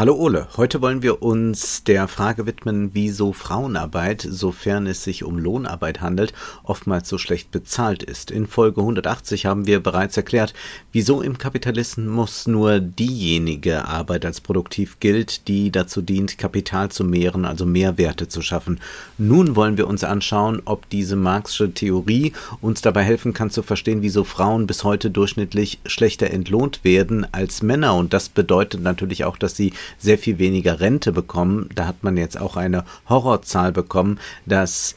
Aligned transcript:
Hallo 0.00 0.14
Ole, 0.14 0.48
heute 0.56 0.80
wollen 0.80 1.02
wir 1.02 1.22
uns 1.22 1.84
der 1.84 2.08
Frage 2.08 2.46
widmen, 2.46 2.92
wieso 2.94 3.34
Frauenarbeit, 3.34 4.26
sofern 4.26 4.86
es 4.86 5.04
sich 5.04 5.24
um 5.24 5.36
Lohnarbeit 5.36 6.00
handelt, 6.00 6.32
oftmals 6.62 7.06
so 7.06 7.18
schlecht 7.18 7.50
bezahlt 7.50 8.02
ist. 8.02 8.30
In 8.30 8.46
Folge 8.46 8.80
180 8.80 9.44
haben 9.44 9.66
wir 9.66 9.80
bereits 9.80 10.16
erklärt, 10.16 10.54
wieso 10.90 11.20
im 11.20 11.36
Kapitalismus 11.36 12.46
nur 12.46 12.80
diejenige 12.80 13.84
Arbeit 13.84 14.24
als 14.24 14.40
produktiv 14.40 15.00
gilt, 15.00 15.46
die 15.48 15.70
dazu 15.70 16.00
dient, 16.00 16.38
Kapital 16.38 16.90
zu 16.90 17.04
mehren, 17.04 17.44
also 17.44 17.66
Mehrwerte 17.66 18.26
zu 18.26 18.40
schaffen. 18.40 18.80
Nun 19.18 19.54
wollen 19.54 19.76
wir 19.76 19.86
uns 19.86 20.02
anschauen, 20.02 20.62
ob 20.64 20.88
diese 20.88 21.16
Marxische 21.16 21.74
Theorie 21.74 22.32
uns 22.62 22.80
dabei 22.80 23.02
helfen 23.02 23.34
kann 23.34 23.50
zu 23.50 23.62
verstehen, 23.62 24.00
wieso 24.00 24.24
Frauen 24.24 24.66
bis 24.66 24.82
heute 24.82 25.10
durchschnittlich 25.10 25.78
schlechter 25.84 26.30
entlohnt 26.30 26.84
werden 26.84 27.26
als 27.32 27.62
Männer. 27.62 27.96
Und 27.96 28.14
das 28.14 28.30
bedeutet 28.30 28.82
natürlich 28.82 29.26
auch, 29.26 29.36
dass 29.36 29.56
sie 29.56 29.74
sehr 29.98 30.18
viel 30.18 30.38
weniger 30.38 30.80
Rente 30.80 31.12
bekommen. 31.12 31.68
Da 31.74 31.86
hat 31.86 32.02
man 32.02 32.16
jetzt 32.16 32.40
auch 32.40 32.56
eine 32.56 32.84
Horrorzahl 33.08 33.72
bekommen, 33.72 34.18
dass 34.46 34.94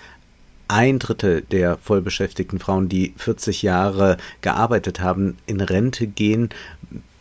ein 0.67 0.99
Drittel 0.99 1.41
der 1.41 1.77
vollbeschäftigten 1.77 2.59
Frauen, 2.59 2.89
die 2.89 3.13
40 3.17 3.61
Jahre 3.61 4.17
gearbeitet 4.41 4.99
haben, 4.99 5.37
in 5.45 5.61
Rente 5.61 6.07
gehen 6.07 6.49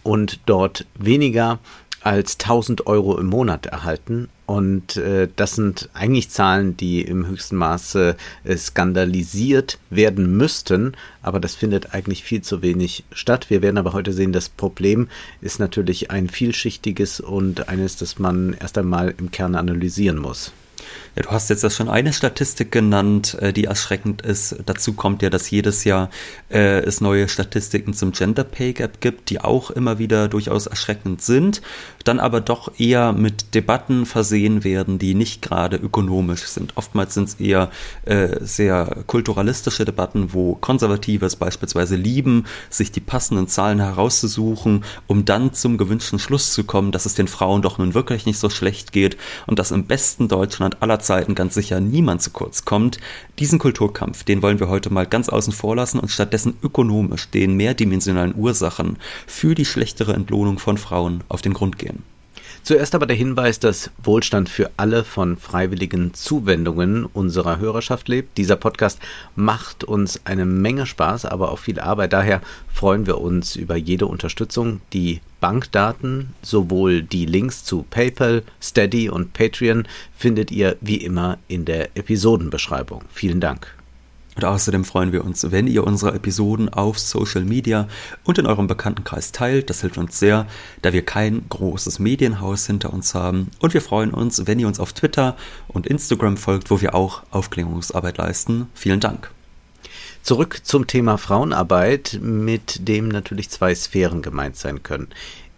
und 0.02 0.40
dort 0.46 0.86
weniger 0.94 1.58
als 2.02 2.38
1000 2.40 2.86
Euro 2.86 3.18
im 3.18 3.26
Monat 3.26 3.66
erhalten. 3.66 4.28
Und 4.52 4.98
äh, 4.98 5.28
das 5.34 5.54
sind 5.54 5.88
eigentlich 5.94 6.28
Zahlen, 6.28 6.76
die 6.76 7.00
im 7.00 7.26
höchsten 7.26 7.56
Maße 7.56 8.16
äh, 8.44 8.56
skandalisiert 8.58 9.78
werden 9.88 10.36
müssten, 10.36 10.92
aber 11.22 11.40
das 11.40 11.54
findet 11.54 11.94
eigentlich 11.94 12.22
viel 12.22 12.42
zu 12.42 12.60
wenig 12.60 13.04
statt. 13.12 13.48
Wir 13.48 13.62
werden 13.62 13.78
aber 13.78 13.94
heute 13.94 14.12
sehen, 14.12 14.34
das 14.34 14.50
Problem 14.50 15.08
ist 15.40 15.58
natürlich 15.58 16.10
ein 16.10 16.28
vielschichtiges 16.28 17.18
und 17.20 17.70
eines, 17.70 17.96
das 17.96 18.18
man 18.18 18.52
erst 18.52 18.76
einmal 18.76 19.14
im 19.16 19.30
Kern 19.30 19.54
analysieren 19.54 20.18
muss. 20.18 20.52
Ja, 21.14 21.22
du 21.22 21.30
hast 21.30 21.50
jetzt 21.50 21.62
das 21.62 21.76
schon 21.76 21.88
eine 21.88 22.12
Statistik 22.12 22.72
genannt, 22.72 23.36
äh, 23.40 23.52
die 23.52 23.64
erschreckend 23.64 24.22
ist. 24.22 24.56
Dazu 24.64 24.94
kommt 24.94 25.22
ja, 25.22 25.30
dass 25.30 25.50
jedes 25.50 25.84
Jahr 25.84 26.08
äh, 26.50 26.80
es 26.80 27.00
neue 27.00 27.28
Statistiken 27.28 27.92
zum 27.92 28.12
Gender 28.12 28.44
Pay 28.44 28.72
Gap 28.72 29.00
gibt, 29.00 29.30
die 29.30 29.40
auch 29.40 29.70
immer 29.70 29.98
wieder 29.98 30.28
durchaus 30.28 30.66
erschreckend 30.66 31.22
sind, 31.22 31.60
dann 32.04 32.18
aber 32.18 32.40
doch 32.40 32.78
eher 32.78 33.12
mit 33.12 33.54
Debatten 33.54 34.06
versehen 34.06 34.64
werden, 34.64 34.98
die 34.98 35.14
nicht 35.14 35.42
gerade 35.42 35.76
ökonomisch 35.76 36.44
sind. 36.44 36.76
Oftmals 36.76 37.14
sind 37.14 37.28
es 37.28 37.34
eher 37.34 37.70
äh, 38.04 38.38
sehr 38.40 39.04
kulturalistische 39.06 39.84
Debatten, 39.84 40.32
wo 40.32 40.54
Konservative 40.54 41.26
es 41.26 41.36
beispielsweise 41.36 41.96
lieben, 41.96 42.44
sich 42.70 42.90
die 42.90 43.00
passenden 43.00 43.48
Zahlen 43.48 43.80
herauszusuchen, 43.80 44.84
um 45.06 45.24
dann 45.24 45.52
zum 45.52 45.76
gewünschten 45.78 46.18
Schluss 46.18 46.52
zu 46.52 46.64
kommen, 46.64 46.92
dass 46.92 47.06
es 47.06 47.14
den 47.14 47.28
Frauen 47.28 47.62
doch 47.62 47.78
nun 47.78 47.94
wirklich 47.94 48.26
nicht 48.26 48.38
so 48.38 48.50
schlecht 48.50 48.92
geht 48.92 49.16
und 49.46 49.58
dass 49.58 49.70
im 49.70 49.86
besten 49.86 50.28
Deutschland 50.28 50.71
aller 50.80 51.00
Zeiten 51.00 51.34
ganz 51.34 51.54
sicher 51.54 51.80
niemand 51.80 52.22
zu 52.22 52.30
kurz 52.30 52.64
kommt. 52.64 52.98
Diesen 53.38 53.58
Kulturkampf, 53.58 54.24
den 54.24 54.42
wollen 54.42 54.60
wir 54.60 54.68
heute 54.68 54.92
mal 54.92 55.06
ganz 55.06 55.28
außen 55.28 55.52
vor 55.52 55.76
lassen 55.76 55.98
und 55.98 56.10
stattdessen 56.10 56.54
ökonomisch 56.62 57.28
den 57.30 57.56
mehrdimensionalen 57.56 58.34
Ursachen 58.34 58.98
für 59.26 59.54
die 59.54 59.64
schlechtere 59.64 60.14
Entlohnung 60.14 60.58
von 60.58 60.78
Frauen 60.78 61.24
auf 61.28 61.42
den 61.42 61.52
Grund 61.52 61.78
gehen. 61.78 62.02
Zuerst 62.64 62.94
aber 62.94 63.06
der 63.06 63.16
Hinweis, 63.16 63.58
dass 63.58 63.90
Wohlstand 64.04 64.48
für 64.48 64.70
alle 64.76 65.02
von 65.02 65.36
freiwilligen 65.36 66.14
Zuwendungen 66.14 67.06
unserer 67.06 67.58
Hörerschaft 67.58 68.06
lebt. 68.08 68.38
Dieser 68.38 68.54
Podcast 68.54 69.00
macht 69.34 69.82
uns 69.82 70.20
eine 70.24 70.44
Menge 70.46 70.86
Spaß, 70.86 71.24
aber 71.24 71.50
auch 71.50 71.58
viel 71.58 71.80
Arbeit. 71.80 72.12
Daher 72.12 72.40
freuen 72.72 73.06
wir 73.06 73.20
uns 73.20 73.56
über 73.56 73.74
jede 73.74 74.06
Unterstützung. 74.06 74.80
Die 74.92 75.20
Bankdaten, 75.40 76.34
sowohl 76.40 77.02
die 77.02 77.26
Links 77.26 77.64
zu 77.64 77.84
PayPal, 77.90 78.44
Steady 78.62 79.10
und 79.10 79.32
Patreon 79.32 79.88
findet 80.16 80.52
ihr 80.52 80.76
wie 80.80 80.98
immer 80.98 81.38
in 81.48 81.64
der 81.64 81.96
Episodenbeschreibung. 81.96 83.02
Vielen 83.12 83.40
Dank. 83.40 83.81
Und 84.34 84.44
außerdem 84.44 84.84
freuen 84.84 85.12
wir 85.12 85.24
uns, 85.24 85.50
wenn 85.50 85.66
ihr 85.66 85.84
unsere 85.84 86.14
Episoden 86.14 86.70
auf 86.70 86.98
Social 86.98 87.44
Media 87.44 87.86
und 88.24 88.38
in 88.38 88.46
eurem 88.46 88.66
Bekanntenkreis 88.66 89.30
teilt. 89.30 89.68
Das 89.68 89.82
hilft 89.82 89.98
uns 89.98 90.18
sehr, 90.18 90.46
da 90.80 90.92
wir 90.92 91.04
kein 91.04 91.44
großes 91.48 91.98
Medienhaus 91.98 92.66
hinter 92.66 92.92
uns 92.92 93.14
haben. 93.14 93.50
Und 93.58 93.74
wir 93.74 93.82
freuen 93.82 94.12
uns, 94.12 94.46
wenn 94.46 94.58
ihr 94.58 94.66
uns 94.66 94.80
auf 94.80 94.94
Twitter 94.94 95.36
und 95.68 95.86
Instagram 95.86 96.38
folgt, 96.38 96.70
wo 96.70 96.80
wir 96.80 96.94
auch 96.94 97.22
Aufklärungsarbeit 97.30 98.16
leisten. 98.18 98.68
Vielen 98.74 99.00
Dank. 99.00 99.30
Zurück 100.22 100.60
zum 100.62 100.86
Thema 100.86 101.18
Frauenarbeit, 101.18 102.20
mit 102.22 102.86
dem 102.86 103.08
natürlich 103.08 103.50
zwei 103.50 103.74
Sphären 103.74 104.22
gemeint 104.22 104.56
sein 104.56 104.84
können. 104.84 105.08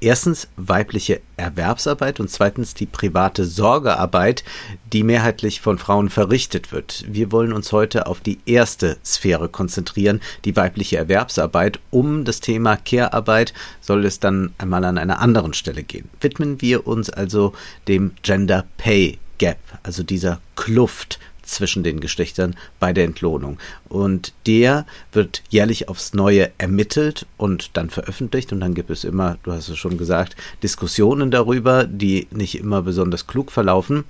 Erstens 0.04 0.48
weibliche 0.58 1.22
Erwerbsarbeit 1.38 2.20
und 2.20 2.28
zweitens 2.28 2.74
die 2.74 2.84
private 2.84 3.46
Sorgearbeit, 3.46 4.44
die 4.92 5.02
mehrheitlich 5.02 5.62
von 5.62 5.78
Frauen 5.78 6.10
verrichtet 6.10 6.72
wird. 6.72 7.06
Wir 7.08 7.32
wollen 7.32 7.54
uns 7.54 7.72
heute 7.72 8.06
auf 8.06 8.20
die 8.20 8.38
erste 8.44 8.98
Sphäre 9.02 9.48
konzentrieren, 9.48 10.20
die 10.44 10.56
weibliche 10.56 10.98
Erwerbsarbeit. 10.98 11.80
Um 11.90 12.26
das 12.26 12.40
Thema 12.40 12.76
Care-Arbeit 12.76 13.54
soll 13.80 14.04
es 14.04 14.20
dann 14.20 14.52
einmal 14.58 14.84
an 14.84 14.98
einer 14.98 15.20
anderen 15.20 15.54
Stelle 15.54 15.82
gehen. 15.82 16.10
Widmen 16.20 16.60
wir 16.60 16.86
uns 16.86 17.08
also 17.08 17.54
dem 17.88 18.12
Gender 18.22 18.66
Pay 18.76 19.18
Gap, 19.38 19.56
also 19.84 20.02
dieser 20.02 20.38
Kluft 20.54 21.18
zwischen 21.44 21.82
den 21.82 22.00
Geschlechtern 22.00 22.56
bei 22.80 22.92
der 22.92 23.04
Entlohnung. 23.04 23.58
Und 23.88 24.32
der 24.46 24.86
wird 25.12 25.42
jährlich 25.48 25.88
aufs 25.88 26.14
Neue 26.14 26.50
ermittelt 26.58 27.26
und 27.36 27.76
dann 27.76 27.90
veröffentlicht. 27.90 28.52
Und 28.52 28.60
dann 28.60 28.74
gibt 28.74 28.90
es 28.90 29.04
immer, 29.04 29.38
du 29.42 29.52
hast 29.52 29.68
es 29.68 29.78
schon 29.78 29.98
gesagt, 29.98 30.36
Diskussionen 30.62 31.30
darüber, 31.30 31.84
die 31.84 32.26
nicht 32.30 32.58
immer 32.58 32.82
besonders 32.82 33.26
klug 33.26 33.52
verlaufen. 33.52 34.04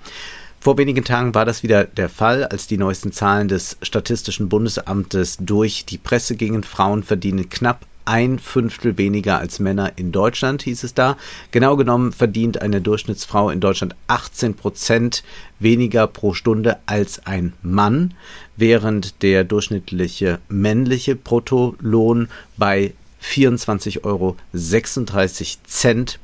Vor 0.60 0.78
wenigen 0.78 1.04
Tagen 1.04 1.34
war 1.34 1.44
das 1.44 1.62
wieder 1.62 1.84
der 1.84 2.08
Fall, 2.08 2.44
als 2.44 2.66
die 2.66 2.78
neuesten 2.78 3.12
Zahlen 3.12 3.48
des 3.48 3.76
Statistischen 3.82 4.48
Bundesamtes 4.48 5.36
durch 5.38 5.84
die 5.84 5.98
Presse 5.98 6.36
gingen. 6.36 6.62
Frauen 6.62 7.02
verdienen 7.02 7.50
knapp 7.50 7.84
ein 8.04 8.38
Fünftel 8.38 8.98
weniger 8.98 9.38
als 9.38 9.58
Männer 9.58 9.92
in 9.96 10.12
Deutschland, 10.12 10.62
hieß 10.62 10.84
es 10.84 10.94
da. 10.94 11.16
Genau 11.50 11.76
genommen 11.76 12.12
verdient 12.12 12.60
eine 12.62 12.80
Durchschnittsfrau 12.80 13.50
in 13.50 13.60
Deutschland 13.60 13.94
18 14.08 14.54
Prozent 14.54 15.24
weniger 15.58 16.06
pro 16.06 16.34
Stunde 16.34 16.78
als 16.86 17.26
ein 17.26 17.52
Mann, 17.62 18.14
während 18.56 19.22
der 19.22 19.44
durchschnittliche 19.44 20.38
männliche 20.48 21.16
Bruttolohn 21.16 22.28
bei 22.56 22.94
24,36 23.22 24.04
Euro 24.04 24.36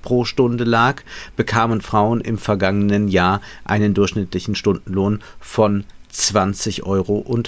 pro 0.02 0.24
Stunde 0.24 0.64
lag, 0.64 1.02
bekamen 1.36 1.80
Frauen 1.80 2.20
im 2.20 2.36
vergangenen 2.36 3.08
Jahr 3.08 3.40
einen 3.64 3.94
durchschnittlichen 3.94 4.54
Stundenlohn 4.54 5.20
von 5.40 5.84
20,05 6.12 6.82
Euro. 6.82 7.40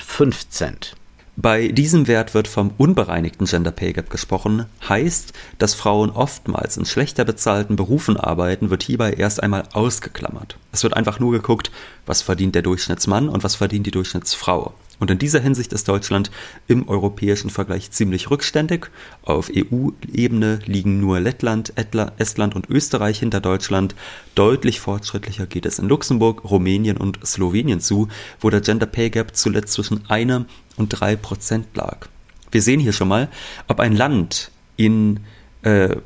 Bei 1.36 1.68
diesem 1.68 2.08
Wert 2.08 2.34
wird 2.34 2.46
vom 2.46 2.72
unbereinigten 2.76 3.46
Gender 3.46 3.70
Pay 3.70 3.94
Gap 3.94 4.10
gesprochen, 4.10 4.66
heißt, 4.86 5.32
dass 5.58 5.74
Frauen 5.74 6.10
oftmals 6.10 6.76
in 6.76 6.84
schlechter 6.84 7.24
bezahlten 7.24 7.76
Berufen 7.76 8.18
arbeiten, 8.18 8.68
wird 8.68 8.82
hierbei 8.82 9.14
erst 9.14 9.42
einmal 9.42 9.64
ausgeklammert. 9.72 10.58
Es 10.72 10.82
wird 10.82 10.96
einfach 10.96 11.20
nur 11.20 11.32
geguckt, 11.32 11.70
was 12.06 12.22
verdient 12.22 12.54
der 12.54 12.62
Durchschnittsmann 12.62 13.28
und 13.28 13.44
was 13.44 13.54
verdient 13.54 13.86
die 13.86 13.90
Durchschnittsfrau. 13.90 14.74
Und 14.98 15.10
in 15.10 15.18
dieser 15.18 15.40
Hinsicht 15.40 15.72
ist 15.72 15.88
Deutschland 15.88 16.30
im 16.68 16.88
europäischen 16.88 17.50
Vergleich 17.50 17.90
ziemlich 17.90 18.30
rückständig. 18.30 18.86
Auf 19.22 19.50
EU-Ebene 19.54 20.60
liegen 20.64 21.00
nur 21.00 21.18
Lettland, 21.20 21.72
Estland 21.76 22.54
und 22.54 22.70
Österreich 22.70 23.18
hinter 23.18 23.40
Deutschland. 23.40 23.94
Deutlich 24.34 24.80
fortschrittlicher 24.80 25.46
geht 25.46 25.66
es 25.66 25.78
in 25.78 25.88
Luxemburg, 25.88 26.44
Rumänien 26.44 26.96
und 26.96 27.18
Slowenien 27.26 27.80
zu, 27.80 28.08
wo 28.40 28.48
der 28.48 28.60
Gender 28.60 28.86
Pay 28.86 29.10
Gap 29.10 29.36
zuletzt 29.36 29.72
zwischen 29.72 30.08
einer 30.08 30.46
und 30.76 30.88
drei 30.88 31.16
Prozent 31.16 31.66
lag. 31.74 32.06
Wir 32.52 32.62
sehen 32.62 32.80
hier 32.80 32.92
schon 32.92 33.08
mal, 33.08 33.28
ob 33.66 33.80
ein 33.80 33.96
Land 33.96 34.52
in 34.76 35.20
äh, 35.62 35.96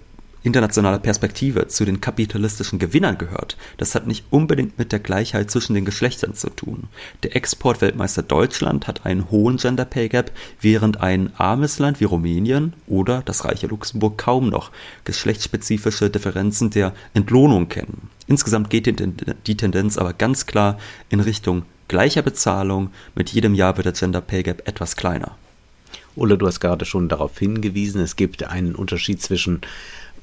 internationaler 0.46 1.00
Perspektive 1.00 1.66
zu 1.66 1.84
den 1.84 2.00
kapitalistischen 2.00 2.78
Gewinnern 2.78 3.18
gehört, 3.18 3.56
das 3.76 3.94
hat 3.94 4.06
nicht 4.06 4.24
unbedingt 4.30 4.78
mit 4.78 4.92
der 4.92 5.00
Gleichheit 5.00 5.50
zwischen 5.50 5.74
den 5.74 5.84
Geschlechtern 5.84 6.34
zu 6.34 6.48
tun. 6.50 6.84
Der 7.24 7.34
Exportweltmeister 7.34 8.22
Deutschland 8.22 8.86
hat 8.86 9.04
einen 9.04 9.30
hohen 9.30 9.56
Gender 9.56 9.84
Pay 9.84 10.08
Gap, 10.08 10.30
während 10.60 11.00
ein 11.00 11.32
armes 11.36 11.78
Land 11.80 12.00
wie 12.00 12.04
Rumänien 12.04 12.74
oder 12.86 13.22
das 13.24 13.44
reiche 13.44 13.66
Luxemburg 13.66 14.16
kaum 14.16 14.48
noch 14.48 14.70
geschlechtsspezifische 15.04 16.10
Differenzen 16.10 16.70
der 16.70 16.94
Entlohnung 17.12 17.68
kennen. 17.68 18.08
Insgesamt 18.28 18.70
geht 18.70 18.86
die 18.86 19.56
Tendenz 19.56 19.98
aber 19.98 20.12
ganz 20.12 20.46
klar 20.46 20.78
in 21.10 21.20
Richtung 21.20 21.64
gleicher 21.88 22.22
Bezahlung. 22.22 22.90
Mit 23.14 23.30
jedem 23.30 23.54
Jahr 23.54 23.76
wird 23.76 23.86
der 23.86 23.92
Gender 23.92 24.20
Pay 24.20 24.44
Gap 24.44 24.68
etwas 24.68 24.96
kleiner. 24.96 25.36
Ulle, 26.16 26.38
du 26.38 26.46
hast 26.46 26.60
gerade 26.60 26.86
schon 26.86 27.08
darauf 27.08 27.38
hingewiesen, 27.38 28.00
es 28.00 28.16
gibt 28.16 28.42
einen 28.42 28.74
Unterschied 28.74 29.20
zwischen 29.20 29.60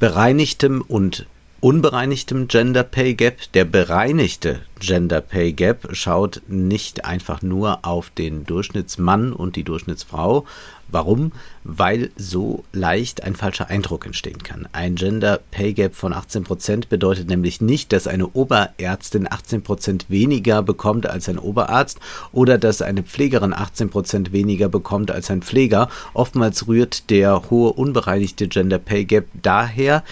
bereinigtem 0.04 0.82
und 0.82 1.28
unbereinigtem 1.64 2.50
Gender 2.50 2.84
Pay 2.84 3.14
Gap. 3.14 3.38
Der 3.54 3.64
bereinigte 3.64 4.60
Gender 4.82 5.22
Pay 5.22 5.54
Gap 5.54 5.96
schaut 5.96 6.42
nicht 6.50 7.06
einfach 7.06 7.42
nur 7.42 7.86
auf 7.86 8.10
den 8.10 8.46
Durchschnittsmann 8.46 9.32
und 9.32 9.56
die 9.56 9.64
Durchschnittsfrau. 9.64 10.44
Warum? 10.90 11.32
Weil 11.64 12.12
so 12.18 12.66
leicht 12.74 13.24
ein 13.24 13.38
falscher 13.38 13.70
Eindruck 13.70 14.06
entstehen 14.06 14.44
kann. 14.44 14.68
Ein 14.74 14.96
Gender 14.96 15.40
Pay 15.52 15.72
Gap 15.72 15.96
von 15.96 16.12
18 16.12 16.44
Prozent 16.44 16.90
bedeutet 16.90 17.30
nämlich 17.30 17.62
nicht, 17.62 17.94
dass 17.94 18.08
eine 18.08 18.28
Oberärztin 18.28 19.32
18 19.32 19.62
Prozent 19.62 20.10
weniger 20.10 20.64
bekommt 20.64 21.10
als 21.10 21.30
ein 21.30 21.40
Oberarzt 21.40 21.98
oder 22.34 22.58
dass 22.58 22.82
eine 22.82 23.04
Pflegerin 23.04 23.54
18 23.54 23.90
Prozent 23.90 24.34
weniger 24.34 24.68
bekommt 24.68 25.12
als 25.12 25.32
ein 25.32 25.42
Pfleger. 25.42 25.88
Oftmals 26.14 26.68
rührt 26.68 27.10
der 27.10 27.50
hohe 27.50 27.72
unbereinigte 27.72 28.50
Gender 28.50 28.80
Pay 28.80 29.06
Gap 29.06 29.28
daher, 29.42 30.04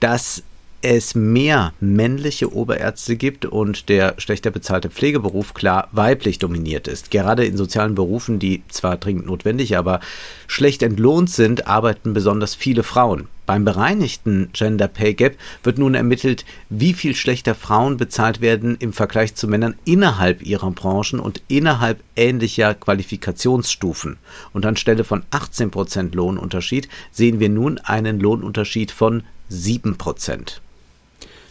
dass 0.00 0.42
es 0.82 1.14
mehr 1.14 1.72
männliche 1.80 2.52
Oberärzte 2.52 3.16
gibt 3.16 3.44
und 3.44 3.88
der 3.88 4.14
schlechter 4.18 4.50
bezahlte 4.50 4.90
Pflegeberuf 4.90 5.54
klar 5.54 5.88
weiblich 5.92 6.38
dominiert 6.38 6.86
ist. 6.86 7.10
Gerade 7.10 7.44
in 7.44 7.56
sozialen 7.56 7.94
Berufen, 7.94 8.38
die 8.38 8.62
zwar 8.68 8.96
dringend 8.96 9.26
notwendig, 9.26 9.76
aber 9.76 10.00
schlecht 10.46 10.82
entlohnt 10.82 11.30
sind, 11.30 11.66
arbeiten 11.66 12.12
besonders 12.12 12.54
viele 12.54 12.84
Frauen. 12.84 13.28
Beim 13.44 13.64
bereinigten 13.64 14.50
Gender 14.52 14.88
Pay 14.88 15.14
Gap 15.14 15.38
wird 15.62 15.78
nun 15.78 15.94
ermittelt, 15.94 16.44
wie 16.68 16.92
viel 16.92 17.16
schlechter 17.16 17.54
Frauen 17.54 17.96
bezahlt 17.96 18.42
werden 18.42 18.76
im 18.78 18.92
Vergleich 18.92 19.34
zu 19.34 19.48
Männern 19.48 19.74
innerhalb 19.86 20.42
ihrer 20.42 20.70
Branchen 20.70 21.18
und 21.18 21.42
innerhalb 21.48 22.02
ähnlicher 22.14 22.74
Qualifikationsstufen. 22.74 24.18
Und 24.52 24.66
anstelle 24.66 25.02
von 25.02 25.24
18% 25.30 26.14
Lohnunterschied 26.14 26.88
sehen 27.10 27.40
wir 27.40 27.48
nun 27.48 27.78
einen 27.78 28.20
Lohnunterschied 28.20 28.90
von 28.90 29.22
7%. 29.50 30.60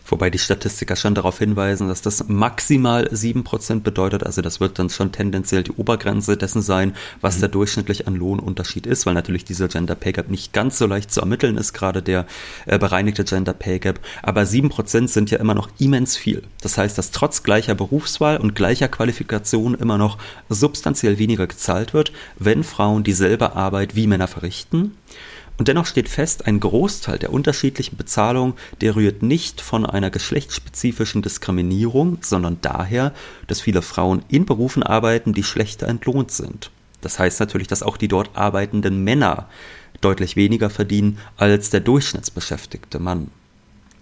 Wobei 0.09 0.29
die 0.29 0.39
Statistiker 0.39 0.95
schon 0.95 1.15
darauf 1.15 1.39
hinweisen, 1.39 1.87
dass 1.87 2.01
das 2.01 2.27
maximal 2.27 3.07
7% 3.07 3.81
bedeutet. 3.81 4.23
Also 4.23 4.41
das 4.41 4.59
wird 4.59 4.79
dann 4.79 4.89
schon 4.89 5.11
tendenziell 5.11 5.63
die 5.63 5.71
Obergrenze 5.71 6.37
dessen 6.37 6.61
sein, 6.61 6.95
was 7.21 7.37
mhm. 7.37 7.39
der 7.41 7.49
durchschnittlich 7.49 8.07
an 8.07 8.15
Lohnunterschied 8.15 8.85
ist, 8.85 9.05
weil 9.05 9.13
natürlich 9.13 9.45
dieser 9.45 9.67
Gender 9.67 9.95
Pay 9.95 10.13
Gap 10.13 10.29
nicht 10.29 10.53
ganz 10.53 10.77
so 10.77 10.87
leicht 10.87 11.11
zu 11.11 11.19
ermitteln 11.19 11.57
ist, 11.57 11.73
gerade 11.73 12.01
der 12.01 12.25
äh, 12.65 12.79
bereinigte 12.79 13.23
Gender 13.23 13.53
Pay 13.53 13.79
Gap. 13.79 13.99
Aber 14.23 14.41
7% 14.41 15.07
sind 15.07 15.31
ja 15.31 15.39
immer 15.39 15.53
noch 15.53 15.69
immens 15.77 16.15
viel. 16.15 16.43
Das 16.61 16.77
heißt, 16.77 16.97
dass 16.97 17.11
trotz 17.11 17.43
gleicher 17.43 17.75
Berufswahl 17.75 18.37
und 18.37 18.55
gleicher 18.55 18.87
Qualifikation 18.87 19.75
immer 19.75 19.97
noch 19.97 20.17
substanziell 20.49 21.17
weniger 21.17 21.47
gezahlt 21.47 21.93
wird, 21.93 22.11
wenn 22.37 22.63
Frauen 22.63 23.03
dieselbe 23.03 23.55
Arbeit 23.55 23.95
wie 23.95 24.07
Männer 24.07 24.27
verrichten. 24.27 24.93
Und 25.57 25.67
dennoch 25.67 25.87
steht 25.87 26.07
fest, 26.07 26.45
ein 26.45 26.59
Großteil 26.59 27.17
der 27.17 27.33
unterschiedlichen 27.33 27.97
Bezahlung, 27.97 28.53
der 28.81 28.95
rührt 28.95 29.23
nicht 29.23 29.59
von 29.59 29.85
einer 29.85 30.11
geschlechtsspezifischen 30.11 31.23
Diskriminierung, 31.23 32.19
sondern 32.21 32.59
daher, 32.61 33.13
dass 33.47 33.61
viele 33.61 33.81
Frauen 33.81 34.23
in 34.29 34.45
Berufen 34.45 34.83
arbeiten, 34.83 35.33
die 35.33 35.43
schlechter 35.43 35.87
entlohnt 35.87 36.31
sind. 36.31 36.69
Das 37.01 37.17
heißt 37.17 37.39
natürlich, 37.39 37.67
dass 37.67 37.83
auch 37.83 37.97
die 37.97 38.07
dort 38.07 38.35
arbeitenden 38.35 39.03
Männer 39.03 39.49
deutlich 40.01 40.35
weniger 40.35 40.69
verdienen 40.69 41.17
als 41.37 41.71
der 41.71 41.79
durchschnittsbeschäftigte 41.79 42.99
Mann. 42.99 43.31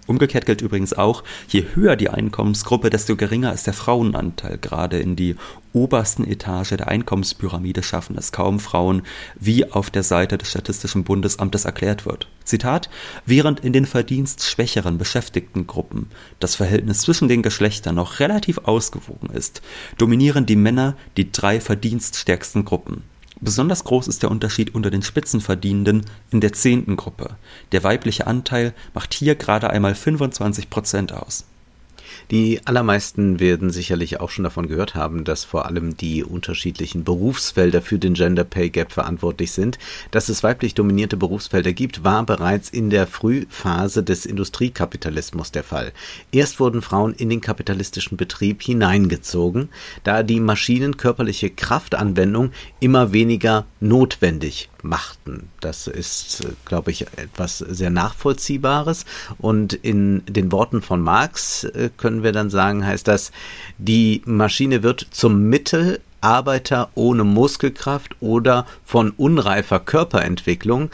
Umgekehrt 0.08 0.46
gilt 0.46 0.62
übrigens 0.62 0.94
auch, 0.94 1.24
je 1.48 1.66
höher 1.74 1.96
die 1.96 2.10
Einkommensgruppe, 2.10 2.90
desto 2.90 3.16
geringer 3.16 3.54
ist 3.54 3.66
der 3.66 3.74
Frauenanteil. 3.74 4.58
Gerade 4.60 5.00
in 5.00 5.16
die 5.16 5.36
obersten 5.74 6.26
Etage 6.26 6.70
der 6.70 6.88
Einkommenspyramide 6.88 7.84
schaffen 7.84 8.18
es 8.18 8.32
kaum 8.32 8.60
Frauen, 8.60 9.02
wie 9.40 9.72
auf 9.72 9.90
der 9.90 10.04
Seite 10.04 10.38
des 10.38 10.50
Statistischen 10.50 11.04
Bundesamtes 11.04 11.66
erklärt 11.66 12.06
wird. 12.06 12.28
Zitat, 12.44 12.90
während 13.26 13.60
in 13.60 13.74
den 13.74 13.86
verdienstschwächeren 13.86 14.98
Beschäftigtengruppen 14.98 16.08
das 16.40 16.56
Verhältnis 16.56 17.02
zwischen 17.02 17.28
den 17.28 17.42
Geschlechtern 17.42 17.96
noch 17.96 18.20
relativ 18.20 18.60
ausgewogen 18.60 19.30
ist, 19.32 19.62
dominieren 19.98 20.46
die 20.46 20.56
Männer 20.56 20.96
die 21.18 21.32
drei 21.32 21.60
verdienststärksten 21.60 22.64
Gruppen. 22.64 23.04
Besonders 23.46 23.84
groß 23.84 24.08
ist 24.08 24.24
der 24.24 24.32
Unterschied 24.32 24.74
unter 24.74 24.90
den 24.90 25.04
Spitzenverdienenden 25.04 26.06
in 26.32 26.42
der 26.42 26.52
zehnten 26.52 26.96
Gruppe. 26.96 27.36
Der 27.74 27.84
weibliche 27.84 28.26
Anteil 28.26 28.74
macht 28.96 29.14
hier 29.14 29.36
gerade 29.36 29.70
einmal 29.70 29.94
25 29.94 30.72
Prozent 30.72 31.14
aus 31.14 31.46
die 32.32 32.62
allermeisten 32.66 33.40
werden 33.40 33.70
sicherlich 33.70 34.20
auch 34.20 34.30
schon 34.30 34.44
davon 34.44 34.68
gehört 34.68 34.96
haben, 34.96 35.24
dass 35.24 35.44
vor 35.44 35.66
allem 35.66 35.98
die 35.98 36.24
unterschiedlichen 36.24 37.04
Berufsfelder 37.04 37.82
für 37.82 38.00
den 38.00 38.14
Gender 38.14 38.44
Pay 38.44 38.70
Gap 38.70 38.92
verantwortlich 38.92 39.52
sind. 39.52 39.78
Dass 40.12 40.30
es 40.30 40.44
weiblich 40.44 40.74
dominierte 40.74 41.18
Berufsfelder 41.18 41.74
gibt, 41.74 42.04
war 42.04 42.26
bereits 42.26 42.70
in 42.70 42.90
der 42.90 43.08
Frühphase 43.08 44.04
des 44.04 44.26
Industriekapitalismus 44.26 45.52
der 45.52 45.64
Fall. 45.64 45.92
Erst 46.32 46.60
wurden 46.60 46.82
Frauen 46.82 47.14
in 47.14 47.30
den 47.30 47.42
kapitalistischen 47.42 48.18
Betrieb 48.18 48.64
hineingezogen, 48.64 49.70
da 50.04 50.24
die 50.24 50.40
Maschinen 50.40 50.98
körperliche 50.98 51.50
Kraftanwendung 51.50 52.52
immer 52.80 53.14
weniger 53.14 53.66
notwendig 53.80 54.70
machten. 54.88 55.50
Das 55.60 55.88
ist, 55.88 56.48
glaube 56.66 56.92
ich, 56.92 57.02
etwas 57.18 57.60
sehr 57.60 57.90
Nachvollziehbares. 57.90 59.06
Und 59.38 59.74
in 59.74 60.24
den 60.28 60.52
Worten 60.52 60.82
von 60.82 61.02
Marx 61.02 61.64
äh, 61.64 61.90
können 61.96 62.24
wir 62.24 62.32
dann 62.32 62.50
sagen, 62.50 62.86
heißt 62.86 63.08
das, 63.08 63.32
die 63.78 64.22
Maschine 64.26 64.84
wird 64.84 65.08
zum 65.12 65.50
Mittel 65.50 66.00
Arbeiter 66.22 66.90
ohne 66.96 67.24
Muskelkraft 67.24 68.16
oder 68.20 68.66
von 68.84 69.12
unreifer 69.12 69.80
Körperentwicklung, 69.80 70.90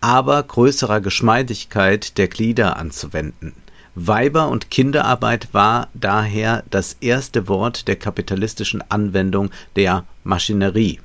aber 0.00 0.42
größerer 0.42 1.00
Geschmeidigkeit 1.00 2.18
der 2.18 2.28
Glieder 2.28 2.76
anzuwenden. 2.76 3.52
Weiber- 3.96 4.48
und 4.48 4.70
Kinderarbeit 4.70 5.48
war 5.52 5.88
daher 5.94 6.64
das 6.70 6.96
erste 7.00 7.48
Wort 7.48 7.86
der 7.88 7.96
kapitalistischen 7.96 8.82
Anwendung 8.90 9.50
der 9.76 10.04
Maschinerie. 10.24 11.00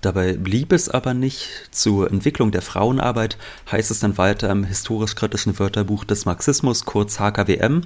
Dabei 0.00 0.32
blieb 0.32 0.72
es 0.72 0.88
aber 0.88 1.12
nicht. 1.12 1.48
Zur 1.70 2.10
Entwicklung 2.10 2.52
der 2.52 2.62
Frauenarbeit 2.62 3.36
heißt 3.70 3.90
es 3.90 4.00
dann 4.00 4.16
weiter 4.16 4.48
im 4.50 4.64
historisch-kritischen 4.64 5.58
Wörterbuch 5.58 6.04
des 6.04 6.24
Marxismus, 6.24 6.86
kurz 6.86 7.20
HKWM. 7.20 7.82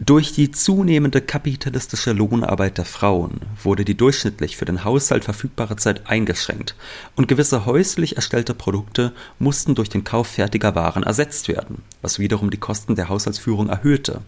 Durch 0.00 0.32
die 0.32 0.52
zunehmende 0.52 1.20
kapitalistische 1.20 2.12
Lohnarbeit 2.12 2.78
der 2.78 2.84
Frauen 2.84 3.40
wurde 3.60 3.84
die 3.84 3.96
durchschnittlich 3.96 4.56
für 4.56 4.64
den 4.64 4.84
Haushalt 4.84 5.24
verfügbare 5.24 5.74
Zeit 5.74 6.08
eingeschränkt 6.08 6.76
und 7.16 7.26
gewisse 7.26 7.66
häuslich 7.66 8.14
erstellte 8.14 8.54
Produkte 8.54 9.12
mussten 9.40 9.74
durch 9.74 9.88
den 9.88 10.04
Kauf 10.04 10.28
fertiger 10.28 10.76
Waren 10.76 11.02
ersetzt 11.02 11.48
werden, 11.48 11.82
was 12.00 12.20
wiederum 12.20 12.50
die 12.50 12.58
Kosten 12.58 12.94
der 12.94 13.08
Haushaltsführung 13.08 13.68
erhöhte. 13.68 14.20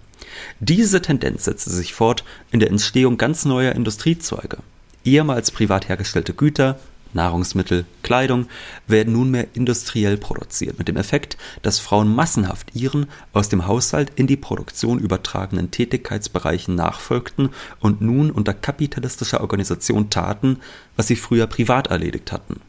Diese 0.58 1.00
Tendenz 1.02 1.44
setzte 1.44 1.70
sich 1.70 1.94
fort 1.94 2.24
in 2.50 2.58
der 2.58 2.70
Entstehung 2.70 3.16
ganz 3.16 3.44
neuer 3.44 3.72
Industriezweige. 3.72 4.58
Ehemals 5.04 5.50
privat 5.50 5.88
hergestellte 5.88 6.34
Güter 6.34 6.78
Nahrungsmittel, 7.12 7.86
Kleidung 8.02 8.46
werden 8.86 9.12
nunmehr 9.12 9.48
industriell 9.54 10.16
produziert, 10.16 10.78
mit 10.78 10.88
dem 10.88 10.96
Effekt, 10.96 11.36
dass 11.62 11.78
Frauen 11.78 12.14
massenhaft 12.14 12.74
ihren 12.74 13.06
aus 13.32 13.48
dem 13.48 13.66
Haushalt 13.66 14.12
in 14.16 14.26
die 14.26 14.36
Produktion 14.36 14.98
übertragenen 14.98 15.70
Tätigkeitsbereichen 15.70 16.74
nachfolgten 16.74 17.50
und 17.80 18.00
nun 18.00 18.30
unter 18.30 18.54
kapitalistischer 18.54 19.40
Organisation 19.40 20.10
taten, 20.10 20.58
was 20.96 21.08
sie 21.08 21.16
früher 21.16 21.46
privat 21.46 21.88
erledigt 21.88 22.32
hatten 22.32 22.60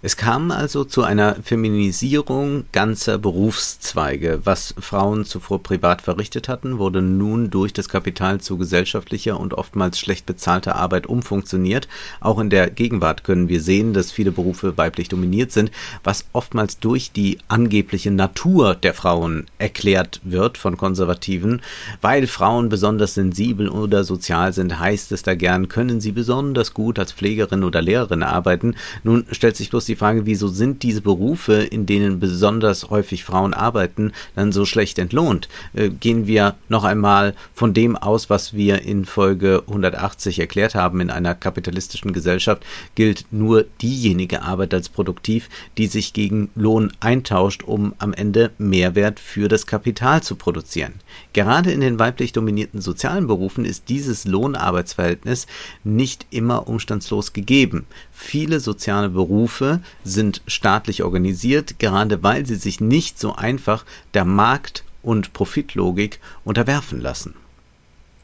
es 0.00 0.16
kam 0.16 0.52
also 0.52 0.84
zu 0.84 1.02
einer 1.02 1.34
Feminisierung 1.42 2.66
ganzer 2.70 3.18
Berufszweige. 3.18 4.40
Was 4.44 4.72
Frauen 4.78 5.24
zuvor 5.24 5.60
privat 5.60 6.02
verrichtet 6.02 6.48
hatten, 6.48 6.78
wurde 6.78 7.02
nun 7.02 7.50
durch 7.50 7.72
das 7.72 7.88
Kapital 7.88 8.40
zu 8.40 8.58
gesellschaftlicher 8.58 9.40
und 9.40 9.54
oftmals 9.54 9.98
schlecht 9.98 10.24
bezahlter 10.24 10.76
Arbeit 10.76 11.08
umfunktioniert. 11.08 11.88
Auch 12.20 12.38
in 12.38 12.48
der 12.48 12.70
Gegenwart 12.70 13.24
können 13.24 13.48
wir 13.48 13.60
sehen, 13.60 13.92
dass 13.92 14.12
viele 14.12 14.30
Berufe 14.30 14.78
weiblich 14.78 15.08
dominiert 15.08 15.50
sind, 15.50 15.72
was 16.04 16.26
oftmals 16.32 16.78
durch 16.78 17.10
die 17.10 17.38
angebliche 17.48 18.12
Natur 18.12 18.76
der 18.76 18.94
Frauen 18.94 19.46
erklärt 19.58 20.20
wird 20.22 20.58
von 20.58 20.76
Konservativen. 20.76 21.60
Weil 22.00 22.28
Frauen 22.28 22.68
besonders 22.68 23.14
sensibel 23.14 23.68
oder 23.68 24.04
sozial 24.04 24.52
sind, 24.52 24.78
heißt 24.78 25.10
es 25.10 25.24
da 25.24 25.34
gern, 25.34 25.66
können 25.66 26.00
sie 26.00 26.12
besonders 26.12 26.72
gut 26.72 27.00
als 27.00 27.12
Pflegerin 27.12 27.64
oder 27.64 27.82
Lehrerin 27.82 28.22
arbeiten. 28.22 28.76
Nun 29.02 29.26
stellt 29.32 29.56
sich 29.56 29.70
bloß 29.70 29.87
die 29.88 29.96
Frage, 29.96 30.26
wieso 30.26 30.48
sind 30.48 30.82
diese 30.82 31.00
Berufe, 31.00 31.54
in 31.54 31.86
denen 31.86 32.20
besonders 32.20 32.90
häufig 32.90 33.24
Frauen 33.24 33.54
arbeiten, 33.54 34.12
dann 34.34 34.52
so 34.52 34.64
schlecht 34.64 34.98
entlohnt? 34.98 35.48
Äh, 35.74 35.88
gehen 35.88 36.26
wir 36.26 36.54
noch 36.68 36.84
einmal 36.84 37.34
von 37.54 37.74
dem 37.74 37.96
aus, 37.96 38.30
was 38.30 38.54
wir 38.54 38.82
in 38.82 39.04
Folge 39.04 39.62
180 39.66 40.38
erklärt 40.38 40.74
haben. 40.74 41.00
In 41.00 41.10
einer 41.10 41.34
kapitalistischen 41.34 42.12
Gesellschaft 42.12 42.64
gilt 42.94 43.26
nur 43.30 43.64
diejenige 43.80 44.42
Arbeit 44.42 44.74
als 44.74 44.88
produktiv, 44.88 45.48
die 45.76 45.86
sich 45.86 46.12
gegen 46.12 46.50
Lohn 46.54 46.92
eintauscht, 47.00 47.62
um 47.64 47.94
am 47.98 48.12
Ende 48.12 48.50
Mehrwert 48.58 49.20
für 49.20 49.48
das 49.48 49.66
Kapital 49.66 50.22
zu 50.22 50.36
produzieren. 50.36 50.94
Gerade 51.32 51.72
in 51.72 51.80
den 51.80 51.98
weiblich 51.98 52.32
dominierten 52.32 52.80
sozialen 52.80 53.26
Berufen 53.26 53.64
ist 53.64 53.88
dieses 53.88 54.24
Lohnarbeitsverhältnis 54.24 55.46
nicht 55.84 56.26
immer 56.30 56.68
umstandslos 56.68 57.32
gegeben. 57.32 57.86
Viele 58.10 58.60
soziale 58.60 59.08
Berufe 59.08 59.77
sind 60.04 60.42
staatlich 60.46 61.02
organisiert, 61.02 61.78
gerade 61.78 62.22
weil 62.22 62.46
sie 62.46 62.56
sich 62.56 62.80
nicht 62.80 63.18
so 63.18 63.34
einfach 63.34 63.84
der 64.14 64.24
Markt- 64.24 64.84
und 65.02 65.32
Profitlogik 65.32 66.20
unterwerfen 66.44 67.00
lassen. 67.00 67.34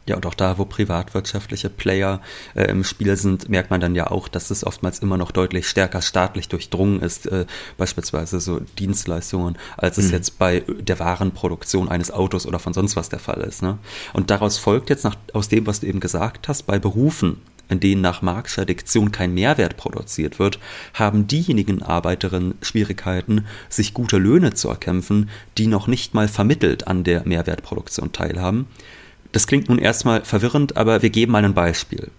Ja, 0.07 0.17
und 0.17 0.27
auch 0.27 0.35
da, 0.35 0.59
wo 0.59 0.67
privatwirtschaftliche 0.67 1.71
Player 1.71 2.21
äh, 2.55 2.65
im 2.65 2.85
Spiel 2.85 3.17
sind, 3.17 3.49
merkt 3.49 3.71
man 3.71 3.81
dann 3.81 3.95
ja 3.95 4.11
auch, 4.11 4.29
dass 4.29 4.51
es 4.51 4.65
oftmals 4.67 4.99
immer 4.99 5.17
noch 5.17 5.31
deutlich 5.31 5.67
stärker 5.67 6.03
staatlich 6.03 6.49
durchdrungen 6.49 7.01
ist, 7.01 7.27
äh, 7.27 7.47
beispielsweise 7.79 8.39
so 8.39 8.61
Dienstleistungen, 8.79 9.57
als 9.79 9.97
es 9.97 10.09
mhm. 10.09 10.13
jetzt 10.13 10.39
bei 10.39 10.63
der 10.79 10.99
Warenproduktion 10.99 11.89
eines 11.89 12.11
Autos 12.11 12.47
oder 12.47 12.59
von 12.59 12.75
sonst 12.75 12.97
was 12.97 13.09
der 13.09 13.19
Fall 13.19 13.41
ist. 13.41 13.63
Ne? 13.63 13.79
Und 14.13 14.29
daraus 14.29 14.59
folgt 14.59 14.91
jetzt 14.91 15.05
nach, 15.05 15.17
aus 15.33 15.49
dem, 15.49 15.67
was 15.67 15.81
du 15.81 15.87
eben 15.87 16.01
gesagt 16.01 16.49
hast, 16.49 16.65
bei 16.65 16.79
Berufen, 16.79 17.41
in 17.68 17.80
denen 17.80 18.00
nach 18.00 18.23
Marxischer 18.23 18.64
Diktion 18.64 19.12
kein 19.12 19.35
Mehrwert 19.35 19.76
produziert 19.76 20.38
wird, 20.38 20.59
haben 20.94 21.26
diejenigen 21.26 21.83
Arbeiterinnen 21.83 22.54
Schwierigkeiten, 22.62 23.47
sich 23.68 23.94
gute 23.94 24.18
Löhne 24.18 24.54
zu 24.54 24.68
erkämpfen, 24.68 25.30
die 25.59 25.66
noch 25.66 25.87
nicht 25.87 26.14
mal 26.14 26.28
vermittelt 26.28 26.87
an 26.87 27.04
der 27.04 27.26
Mehrwertproduktion 27.26 28.12
teilhaben 28.12 28.66
das 29.35 29.49
klingt 29.49 29.68
nun 29.68 29.80
erstmal 29.80 30.25
verwirrend, 30.25 30.76
aber 30.76 31.02
wir 31.02 31.11
geben 31.11 31.33
mal 31.33 31.44
ein 31.44 31.54
Beispiel. 31.54 32.12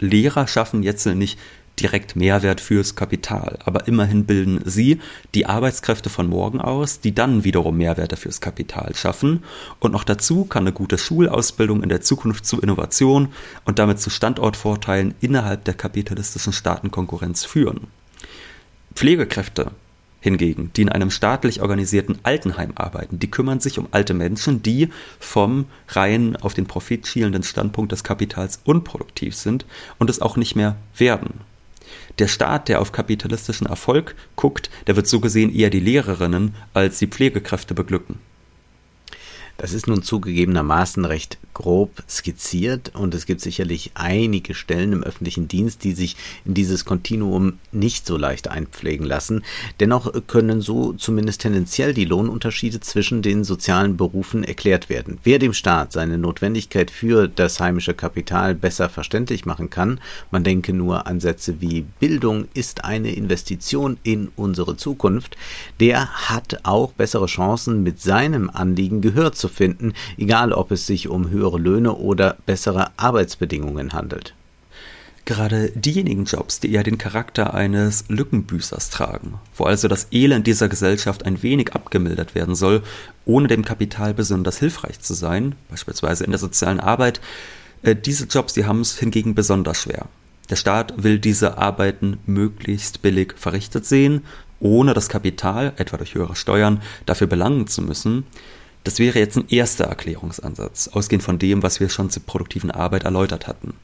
Lehrer 0.00 0.48
schaffen 0.48 0.82
jetzt 0.82 1.06
nicht 1.06 1.38
direkt 1.80 2.16
Mehrwert 2.16 2.60
fürs 2.60 2.94
Kapital, 2.94 3.58
aber 3.64 3.88
immerhin 3.88 4.26
bilden 4.26 4.60
sie 4.64 5.00
die 5.34 5.46
Arbeitskräfte 5.46 6.10
von 6.10 6.28
morgen 6.28 6.60
aus, 6.60 7.00
die 7.00 7.14
dann 7.14 7.44
wiederum 7.44 7.76
Mehrwerte 7.76 8.16
fürs 8.16 8.40
Kapital 8.40 8.94
schaffen. 8.94 9.44
Und 9.78 9.92
noch 9.92 10.04
dazu 10.04 10.44
kann 10.44 10.64
eine 10.64 10.72
gute 10.72 10.98
Schulausbildung 10.98 11.82
in 11.82 11.88
der 11.88 12.02
Zukunft 12.02 12.46
zu 12.46 12.60
Innovation 12.60 13.28
und 13.64 13.78
damit 13.78 14.00
zu 14.00 14.10
Standortvorteilen 14.10 15.14
innerhalb 15.20 15.64
der 15.64 15.74
kapitalistischen 15.74 16.52
Staatenkonkurrenz 16.52 17.44
führen. 17.44 17.86
Pflegekräfte 18.94 19.72
hingegen, 20.20 20.70
die 20.76 20.82
in 20.82 20.88
einem 20.90 21.10
staatlich 21.10 21.62
organisierten 21.62 22.18
Altenheim 22.22 22.72
arbeiten, 22.74 23.18
die 23.18 23.30
kümmern 23.30 23.60
sich 23.60 23.78
um 23.78 23.88
alte 23.90 24.14
Menschen, 24.14 24.62
die 24.62 24.90
vom 25.18 25.66
rein 25.88 26.36
auf 26.36 26.54
den 26.54 26.66
Profit 26.66 27.06
schielenden 27.06 27.42
Standpunkt 27.42 27.92
des 27.92 28.04
Kapitals 28.04 28.60
unproduktiv 28.64 29.34
sind 29.34 29.64
und 29.98 30.10
es 30.10 30.20
auch 30.20 30.36
nicht 30.36 30.56
mehr 30.56 30.76
werden. 30.96 31.40
Der 32.18 32.28
Staat, 32.28 32.68
der 32.68 32.80
auf 32.80 32.92
kapitalistischen 32.92 33.66
Erfolg 33.66 34.14
guckt, 34.36 34.70
der 34.86 34.96
wird 34.96 35.06
so 35.06 35.20
gesehen 35.20 35.54
eher 35.54 35.70
die 35.70 35.80
Lehrerinnen 35.80 36.54
als 36.74 36.98
die 36.98 37.06
Pflegekräfte 37.06 37.74
beglücken. 37.74 38.18
Das 39.60 39.74
ist 39.74 39.86
nun 39.88 40.02
zugegebenermaßen 40.02 41.04
recht 41.04 41.36
grob 41.52 42.02
skizziert 42.08 42.92
und 42.94 43.14
es 43.14 43.26
gibt 43.26 43.42
sicherlich 43.42 43.90
einige 43.92 44.54
Stellen 44.54 44.94
im 44.94 45.02
öffentlichen 45.02 45.48
Dienst, 45.48 45.84
die 45.84 45.92
sich 45.92 46.16
in 46.46 46.54
dieses 46.54 46.86
Kontinuum 46.86 47.58
nicht 47.70 48.06
so 48.06 48.16
leicht 48.16 48.48
einpflegen 48.48 49.04
lassen. 49.04 49.44
Dennoch 49.78 50.10
können 50.28 50.62
so 50.62 50.94
zumindest 50.94 51.42
tendenziell 51.42 51.92
die 51.92 52.06
Lohnunterschiede 52.06 52.80
zwischen 52.80 53.20
den 53.20 53.44
sozialen 53.44 53.98
Berufen 53.98 54.44
erklärt 54.44 54.88
werden. 54.88 55.18
Wer 55.24 55.38
dem 55.38 55.52
Staat 55.52 55.92
seine 55.92 56.16
Notwendigkeit 56.16 56.90
für 56.90 57.28
das 57.28 57.60
heimische 57.60 57.92
Kapital 57.92 58.54
besser 58.54 58.88
verständlich 58.88 59.44
machen 59.44 59.68
kann, 59.68 60.00
man 60.30 60.42
denke 60.42 60.72
nur 60.72 61.06
an 61.06 61.20
Sätze 61.20 61.60
wie 61.60 61.84
Bildung 61.98 62.48
ist 62.54 62.86
eine 62.86 63.12
Investition 63.12 63.98
in 64.04 64.30
unsere 64.36 64.78
Zukunft, 64.78 65.36
der 65.80 66.08
hat 66.30 66.60
auch 66.62 66.92
bessere 66.92 67.26
Chancen, 67.26 67.82
mit 67.82 68.00
seinem 68.00 68.48
Anliegen 68.48 69.02
Gehör 69.02 69.32
zu 69.32 69.49
finden, 69.50 69.92
egal 70.16 70.52
ob 70.52 70.70
es 70.70 70.86
sich 70.86 71.08
um 71.08 71.28
höhere 71.30 71.58
Löhne 71.58 71.94
oder 71.94 72.36
bessere 72.46 72.90
Arbeitsbedingungen 72.96 73.92
handelt. 73.92 74.34
Gerade 75.26 75.70
diejenigen 75.74 76.24
Jobs, 76.24 76.60
die 76.60 76.72
eher 76.72 76.82
den 76.82 76.98
Charakter 76.98 77.54
eines 77.54 78.04
Lückenbüßers 78.08 78.90
tragen, 78.90 79.34
wo 79.54 79.64
also 79.64 79.86
das 79.86 80.08
Elend 80.10 80.46
dieser 80.46 80.68
Gesellschaft 80.68 81.24
ein 81.26 81.42
wenig 81.42 81.74
abgemildert 81.74 82.34
werden 82.34 82.54
soll, 82.54 82.82
ohne 83.26 83.46
dem 83.46 83.64
Kapital 83.64 84.14
besonders 84.14 84.58
hilfreich 84.58 84.98
zu 85.00 85.14
sein, 85.14 85.54
beispielsweise 85.68 86.24
in 86.24 86.30
der 86.30 86.40
sozialen 86.40 86.80
Arbeit, 86.80 87.20
äh, 87.82 87.94
diese 87.94 88.24
Jobs, 88.24 88.54
die 88.54 88.64
haben 88.64 88.80
es 88.80 88.98
hingegen 88.98 89.34
besonders 89.34 89.82
schwer. 89.82 90.06
Der 90.48 90.56
Staat 90.56 90.94
will 91.02 91.18
diese 91.18 91.58
Arbeiten 91.58 92.18
möglichst 92.26 93.02
billig 93.02 93.34
verrichtet 93.36 93.86
sehen, 93.86 94.24
ohne 94.58 94.94
das 94.94 95.08
Kapital, 95.08 95.72
etwa 95.76 95.96
durch 95.96 96.14
höhere 96.14 96.34
Steuern, 96.34 96.82
dafür 97.06 97.28
belangen 97.28 97.66
zu 97.66 97.82
müssen. 97.82 98.24
Das 98.84 98.98
wäre 98.98 99.18
jetzt 99.18 99.36
ein 99.36 99.48
erster 99.48 99.84
Erklärungsansatz, 99.84 100.88
ausgehend 100.88 101.22
von 101.22 101.38
dem, 101.38 101.62
was 101.62 101.80
wir 101.80 101.88
schon 101.88 102.10
zur 102.10 102.22
produktiven 102.22 102.70
Arbeit 102.70 103.04
erläutert 103.04 103.46
hatten. 103.46 103.74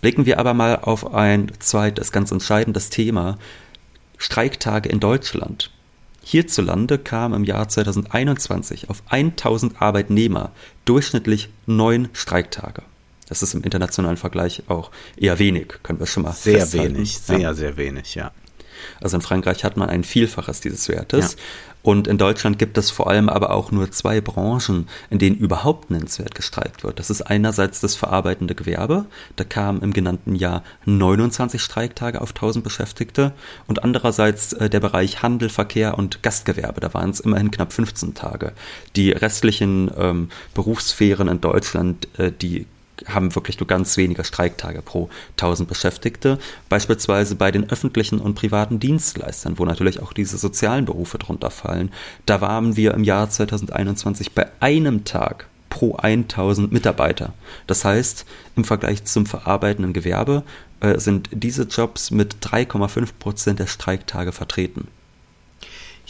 Blicken 0.00 0.26
wir 0.26 0.38
aber 0.38 0.54
mal 0.54 0.76
auf 0.76 1.12
ein 1.12 1.50
zweites 1.58 2.12
ganz 2.12 2.30
entscheidendes 2.30 2.90
Thema, 2.90 3.38
Streiktage 4.16 4.88
in 4.88 5.00
Deutschland. 5.00 5.70
Hierzulande 6.22 6.98
kamen 6.98 7.34
im 7.34 7.44
Jahr 7.44 7.68
2021 7.68 8.90
auf 8.90 9.02
1000 9.08 9.80
Arbeitnehmer 9.80 10.52
durchschnittlich 10.84 11.48
neun 11.66 12.08
Streiktage. 12.12 12.82
Das 13.28 13.42
ist 13.42 13.54
im 13.54 13.62
internationalen 13.62 14.16
Vergleich 14.16 14.62
auch 14.68 14.90
eher 15.16 15.38
wenig, 15.38 15.74
können 15.82 15.98
wir 16.00 16.06
schon 16.06 16.22
mal 16.24 16.32
Sehr 16.32 16.60
festhalten. 16.60 16.96
wenig, 16.96 17.18
sehr, 17.18 17.38
ja. 17.38 17.54
sehr 17.54 17.76
wenig, 17.76 18.14
ja. 18.14 18.32
Also 19.00 19.16
in 19.16 19.22
Frankreich 19.22 19.64
hat 19.64 19.76
man 19.76 19.88
ein 19.90 20.04
Vielfaches 20.04 20.60
dieses 20.60 20.88
Wertes. 20.88 21.32
Ja. 21.32 21.38
Und 21.82 22.08
in 22.08 22.18
Deutschland 22.18 22.58
gibt 22.58 22.76
es 22.76 22.90
vor 22.90 23.08
allem 23.08 23.28
aber 23.28 23.50
auch 23.50 23.70
nur 23.70 23.90
zwei 23.90 24.20
Branchen, 24.20 24.88
in 25.10 25.18
denen 25.18 25.36
überhaupt 25.36 25.90
nennenswert 25.90 26.34
gestreikt 26.34 26.82
wird. 26.82 26.98
Das 26.98 27.08
ist 27.08 27.22
einerseits 27.22 27.80
das 27.80 27.94
verarbeitende 27.94 28.54
Gewerbe. 28.54 29.06
Da 29.36 29.44
kamen 29.44 29.82
im 29.82 29.92
genannten 29.92 30.34
Jahr 30.34 30.64
29 30.86 31.62
Streiktage 31.62 32.20
auf 32.20 32.30
1000 32.30 32.64
Beschäftigte. 32.64 33.32
Und 33.66 33.84
andererseits 33.84 34.52
äh, 34.54 34.68
der 34.68 34.80
Bereich 34.80 35.22
Handel, 35.22 35.48
Verkehr 35.48 35.96
und 35.96 36.22
Gastgewerbe. 36.22 36.80
Da 36.80 36.92
waren 36.94 37.10
es 37.10 37.20
immerhin 37.20 37.50
knapp 37.50 37.72
15 37.72 38.14
Tage. 38.14 38.52
Die 38.96 39.12
restlichen 39.12 39.90
ähm, 39.96 40.30
Berufssphären 40.54 41.28
in 41.28 41.40
Deutschland, 41.40 42.08
äh, 42.18 42.32
die 42.32 42.66
haben 43.06 43.34
wirklich 43.34 43.58
nur 43.60 43.66
ganz 43.66 43.96
wenige 43.96 44.24
Streiktage 44.24 44.82
pro 44.82 45.08
1000 45.32 45.68
Beschäftigte. 45.68 46.38
Beispielsweise 46.68 47.36
bei 47.36 47.50
den 47.50 47.70
öffentlichen 47.70 48.18
und 48.20 48.34
privaten 48.34 48.80
Dienstleistern, 48.80 49.58
wo 49.58 49.64
natürlich 49.64 50.00
auch 50.00 50.12
diese 50.12 50.38
sozialen 50.38 50.84
Berufe 50.84 51.18
drunter 51.18 51.50
fallen. 51.50 51.90
Da 52.26 52.40
waren 52.40 52.76
wir 52.76 52.94
im 52.94 53.04
Jahr 53.04 53.30
2021 53.30 54.32
bei 54.32 54.48
einem 54.60 55.04
Tag 55.04 55.46
pro 55.70 55.96
1000 55.96 56.72
Mitarbeiter. 56.72 57.34
Das 57.66 57.84
heißt, 57.84 58.24
im 58.56 58.64
Vergleich 58.64 59.04
zum 59.04 59.26
verarbeitenden 59.26 59.92
Gewerbe 59.92 60.42
äh, 60.80 60.98
sind 60.98 61.28
diese 61.32 61.64
Jobs 61.64 62.10
mit 62.10 62.36
3,5 62.42 63.08
Prozent 63.18 63.58
der 63.58 63.66
Streiktage 63.66 64.32
vertreten. 64.32 64.88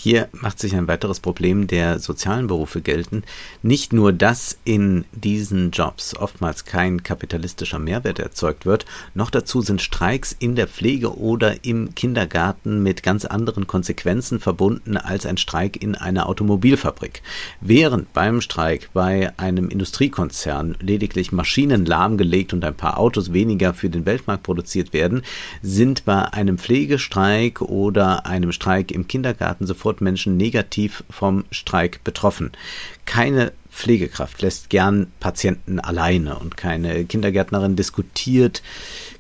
Hier 0.00 0.28
macht 0.31 0.61
sich 0.61 0.76
ein 0.76 0.87
weiteres 0.87 1.19
Problem 1.19 1.67
der 1.67 1.99
sozialen 1.99 2.47
Berufe 2.47 2.83
geltend. 2.83 3.26
Nicht 3.64 3.93
nur, 3.93 4.12
dass 4.12 4.57
in 4.62 5.05
diesen 5.11 5.73
Jobs 5.73 6.14
oftmals 6.14 6.64
kein 6.64 7.02
kapitalistischer 7.02 7.81
Mehrwert 7.81 8.21
erzeugt 8.21 8.64
wird, 8.64 8.87
noch 9.14 9.28
dazu 9.28 9.61
sind 9.61 9.83
Streiks 9.83 10.37
in 10.38 10.55
der 10.55 10.69
Pflege 10.69 11.19
oder 11.19 11.64
im 11.64 11.97
Kindergarten 11.97 12.81
mit 12.81 13.02
ganz 13.02 13.25
anderen 13.25 13.67
Konsequenzen 13.67 14.38
verbunden 14.38 14.97
als 14.97 15.26
ein 15.26 15.37
Streik 15.37 15.83
in 15.83 15.97
einer 15.97 16.28
Automobilfabrik. 16.28 17.21
Während 17.61 18.12
beim 18.12 18.40
Streik 18.40 18.90
bei 18.93 19.37
einem 19.37 19.69
Industriekonzern 19.69 20.76
lediglich 20.78 21.33
Maschinen 21.33 21.85
lahmgelegt 21.85 22.52
und 22.52 22.64
ein 22.64 22.76
paar 22.76 23.00
Autos 23.00 23.33
weniger 23.33 23.75
für 23.75 23.90
den 23.90 24.07
Weltmarkt 24.07 24.45
produziert 24.45 24.93
werden, 24.93 25.23
sind 25.61 26.05
bei 26.05 26.33
einem 26.33 26.57
Pflegestreik 26.57 27.62
oder 27.62 28.26
einem 28.26 28.52
Streik 28.52 28.93
im 28.93 29.09
Kindergarten 29.09 29.67
sofort 29.67 29.88
sofort 29.88 30.00
Menschen 30.02 30.37
negativ 30.37 31.02
vom 31.09 31.45
Streik 31.50 32.04
betroffen. 32.04 32.52
Keine 33.07 33.52
Pflegekraft 33.71 34.42
lässt 34.42 34.68
gern 34.68 35.07
Patienten 35.18 35.80
alleine 35.80 36.38
und 36.38 36.59
keine 36.59 37.07
Kindergärtnerin 37.07 37.75
diskutiert 37.75 38.62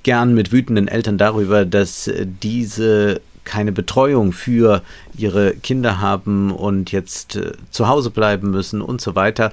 gern 0.02 0.34
mit 0.34 0.52
wütenden 0.52 0.86
Eltern 0.86 1.16
darüber, 1.16 1.64
dass 1.64 2.10
diese 2.42 3.22
keine 3.44 3.72
Betreuung 3.72 4.32
für 4.32 4.82
ihre 5.16 5.54
Kinder 5.54 6.02
haben 6.02 6.50
und 6.50 6.92
jetzt 6.92 7.36
äh, 7.36 7.52
zu 7.70 7.88
Hause 7.88 8.10
bleiben 8.10 8.50
müssen 8.50 8.82
und 8.82 9.00
so 9.00 9.14
weiter. 9.14 9.52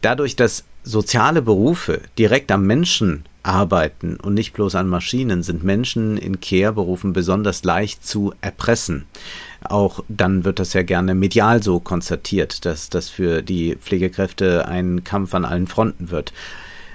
Dadurch, 0.00 0.36
dass 0.36 0.62
soziale 0.86 1.42
Berufe 1.42 2.00
direkt 2.18 2.50
am 2.52 2.66
Menschen 2.66 3.24
arbeiten 3.42 4.16
und 4.16 4.34
nicht 4.34 4.52
bloß 4.54 4.74
an 4.74 4.88
Maschinen, 4.88 5.42
sind 5.42 5.62
Menschen 5.62 6.16
in 6.16 6.40
Care-Berufen 6.40 7.12
besonders 7.12 7.62
leicht 7.64 8.06
zu 8.06 8.32
erpressen 8.40 9.06
auch 9.70 10.04
dann 10.08 10.44
wird 10.44 10.58
das 10.58 10.72
ja 10.72 10.82
gerne 10.82 11.14
medial 11.14 11.62
so 11.62 11.80
konstatiert, 11.80 12.64
dass 12.64 12.90
das 12.90 13.08
für 13.08 13.42
die 13.42 13.76
Pflegekräfte 13.76 14.66
ein 14.66 15.04
Kampf 15.04 15.34
an 15.34 15.44
allen 15.44 15.66
Fronten 15.66 16.10
wird. 16.10 16.32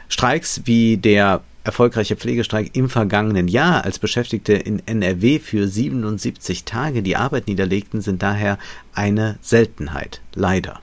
Streiks 0.10 0.62
wie 0.65 0.98
der 0.98 1.41
erfolgreiche 1.63 2.15
Pflegestreik 2.15 2.75
im 2.75 2.89
vergangenen 2.89 3.48
Jahr, 3.48 3.86
als 3.86 4.00
Beschäftigte 4.00 4.53
in 4.53 4.86
NRW 4.86 5.39
für 5.39 5.67
77 5.67 6.65
Tage 6.65 7.03
die 7.03 7.15
Arbeit 7.15 7.48
niederlegten, 7.48 8.01
sind 8.01 8.24
daher 8.24 8.57
eine 8.93 9.38
Seltenheit, 9.41 10.21
leider. 10.33 10.81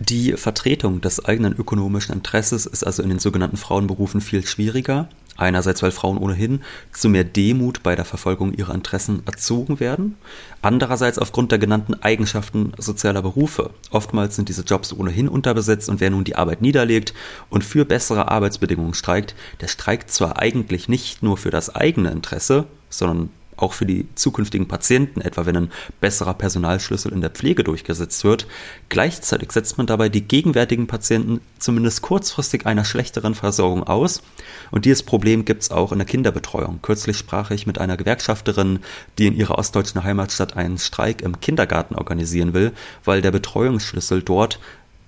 Die 0.00 0.32
Vertretung 0.34 1.00
des 1.00 1.24
eigenen 1.24 1.54
ökonomischen 1.56 2.14
Interesses 2.14 2.66
ist 2.66 2.84
also 2.84 3.02
in 3.02 3.08
den 3.08 3.18
sogenannten 3.18 3.56
Frauenberufen 3.56 4.20
viel 4.20 4.46
schwieriger. 4.46 5.08
Einerseits, 5.36 5.84
weil 5.84 5.92
Frauen 5.92 6.18
ohnehin 6.18 6.62
zu 6.92 7.08
mehr 7.08 7.22
Demut 7.22 7.84
bei 7.84 7.94
der 7.94 8.04
Verfolgung 8.04 8.52
ihrer 8.54 8.74
Interessen 8.74 9.22
erzogen 9.24 9.78
werden. 9.78 10.16
Andererseits 10.62 11.18
aufgrund 11.18 11.52
der 11.52 11.60
genannten 11.60 11.94
Eigenschaften 11.94 12.72
sozialer 12.76 13.22
Berufe. 13.22 13.70
Oftmals 13.90 14.34
sind 14.34 14.48
diese 14.48 14.62
Jobs 14.62 14.92
ohnehin 14.92 15.28
unterbesetzt 15.28 15.88
und 15.88 16.00
wer 16.00 16.10
nun 16.10 16.24
die 16.24 16.34
Arbeit 16.34 16.60
niederlegt 16.60 17.14
und 17.50 17.62
für 17.62 17.84
bessere 17.84 18.28
Arbeitsbedingungen 18.28 18.94
streikt, 18.94 19.36
der 19.60 19.68
streikt 19.68 20.10
zwar 20.10 20.40
eigentlich 20.40 20.88
nicht 20.88 21.22
nur 21.22 21.36
für 21.36 21.50
das 21.50 21.72
eigene 21.72 22.10
Interesse, 22.10 22.66
sondern 22.90 23.30
auch 23.58 23.72
für 23.72 23.86
die 23.86 24.06
zukünftigen 24.14 24.68
Patienten, 24.68 25.20
etwa 25.20 25.46
wenn 25.46 25.56
ein 25.56 25.72
besserer 26.00 26.34
Personalschlüssel 26.34 27.12
in 27.12 27.20
der 27.20 27.30
Pflege 27.30 27.64
durchgesetzt 27.64 28.24
wird. 28.24 28.46
Gleichzeitig 28.88 29.52
setzt 29.52 29.78
man 29.78 29.86
dabei 29.86 30.08
die 30.08 30.22
gegenwärtigen 30.22 30.86
Patienten 30.86 31.40
zumindest 31.58 32.02
kurzfristig 32.02 32.66
einer 32.66 32.84
schlechteren 32.84 33.34
Versorgung 33.34 33.82
aus. 33.82 34.22
Und 34.70 34.84
dieses 34.84 35.02
Problem 35.02 35.44
gibt 35.44 35.62
es 35.62 35.70
auch 35.70 35.92
in 35.92 35.98
der 35.98 36.06
Kinderbetreuung. 36.06 36.80
Kürzlich 36.82 37.16
sprach 37.16 37.50
ich 37.50 37.66
mit 37.66 37.78
einer 37.78 37.96
Gewerkschafterin, 37.96 38.80
die 39.18 39.26
in 39.26 39.36
ihrer 39.36 39.58
ostdeutschen 39.58 40.04
Heimatstadt 40.04 40.56
einen 40.56 40.78
Streik 40.78 41.22
im 41.22 41.40
Kindergarten 41.40 41.94
organisieren 41.94 42.54
will, 42.54 42.72
weil 43.04 43.22
der 43.22 43.30
Betreuungsschlüssel 43.30 44.22
dort 44.22 44.60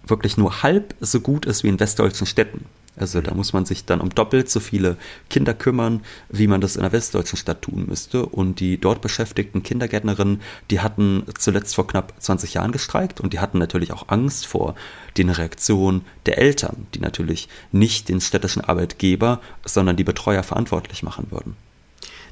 wirklich 0.07 0.37
nur 0.37 0.63
halb 0.63 0.95
so 1.01 1.21
gut 1.21 1.47
ist 1.47 1.63
wie 1.63 1.69
in 1.69 1.81
westdeutschen 1.81 2.27
Städten. 2.27 2.65
Also 2.97 3.21
da 3.21 3.35
muss 3.35 3.53
man 3.53 3.65
sich 3.65 3.85
dann 3.85 4.01
um 4.01 4.11
doppelt 4.11 4.51
so 4.51 4.61
viele 4.61 4.97
Kinder 5.29 5.55
kümmern, 5.55 6.03
wie 6.29 6.47
man 6.47 6.61
das 6.61 6.77
in 6.77 6.83
einer 6.83 6.93
westdeutschen 6.93 7.39
Stadt 7.39 7.63
tun 7.63 7.87
müsste. 7.87 8.27
Und 8.27 8.61
die 8.61 8.79
dort 8.79 9.01
beschäftigten 9.01 9.63
Kindergärtnerinnen, 9.63 10.43
die 10.71 10.81
hatten 10.81 11.25
zuletzt 11.39 11.75
vor 11.75 11.87
knapp 11.87 12.15
20 12.19 12.55
Jahren 12.55 12.73
gestreikt 12.73 13.21
und 13.21 13.33
die 13.33 13.39
hatten 13.39 13.59
natürlich 13.59 13.93
auch 13.93 14.09
Angst 14.09 14.47
vor 14.47 14.75
den 15.17 15.31
Reaktionen 15.31 16.05
der 16.27 16.39
Eltern, 16.39 16.87
die 16.95 17.01
natürlich 17.01 17.49
nicht 17.73 18.09
den 18.09 18.21
städtischen 18.21 18.63
Arbeitgeber, 18.63 19.41
sondern 19.65 19.97
die 19.97 20.05
Betreuer 20.05 20.43
verantwortlich 20.43 21.03
machen 21.03 21.29
würden. 21.31 21.57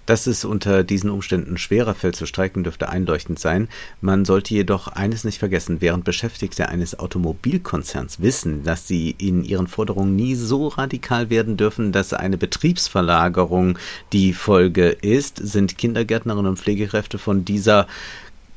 Dass 0.09 0.27
es 0.27 0.47
unter 0.47 0.85
diesen 0.85 1.11
Umständen 1.11 1.59
schwerer 1.59 1.95
fällt 1.95 2.17
zu 2.17 2.25
streiken, 2.25 2.65
dürfte 2.65 2.89
einleuchtend 2.89 3.39
sein. 3.39 3.69
Man 4.01 4.25
sollte 4.25 4.55
jedoch 4.55 4.89
eines 4.89 5.23
nicht 5.23 5.37
vergessen, 5.37 5.83
während 5.83 6.05
Beschäftigte 6.05 6.71
eines 6.71 6.99
Automobilkonzerns 6.99 8.19
wissen, 8.19 8.63
dass 8.65 8.89
sie 8.89 9.11
in 9.19 9.45
ihren 9.45 9.67
Forderungen 9.67 10.17
nie 10.17 10.35
so 10.35 10.69
radikal 10.69 11.29
werden 11.29 11.59
dürfen, 11.59 11.93
dass 11.93 12.15
eine 12.15 12.39
Betriebsverlagerung 12.39 13.79
die 14.15 14.33
Folge 14.33 14.89
ist, 14.89 15.37
sind 15.37 15.77
Kindergärtnerinnen 15.77 16.53
und 16.53 16.59
Pflegekräfte 16.59 17.19
von 17.19 17.45
dieser 17.45 17.87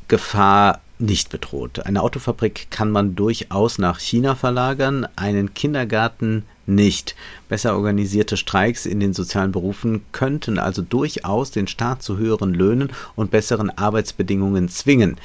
Gefahr 0.07 0.79
nicht 0.99 1.31
bedroht. 1.31 1.85
Eine 1.85 2.01
Autofabrik 2.01 2.67
kann 2.69 2.91
man 2.91 3.15
durchaus 3.15 3.77
nach 3.77 3.99
China 3.99 4.35
verlagern, 4.35 5.05
einen 5.17 5.53
Kindergarten 5.53 6.45
nicht. 6.75 7.15
Besser 7.49 7.75
organisierte 7.75 8.37
Streiks 8.37 8.85
in 8.85 8.99
den 8.99 9.13
sozialen 9.13 9.51
Berufen 9.51 10.01
könnten 10.11 10.59
also 10.59 10.81
durchaus 10.81 11.51
den 11.51 11.67
Staat 11.67 12.03
zu 12.03 12.17
höheren 12.17 12.53
Löhnen 12.53 12.91
und 13.15 13.31
besseren 13.31 13.69
Arbeitsbedingungen 13.69 14.69
zwingen. 14.69 15.17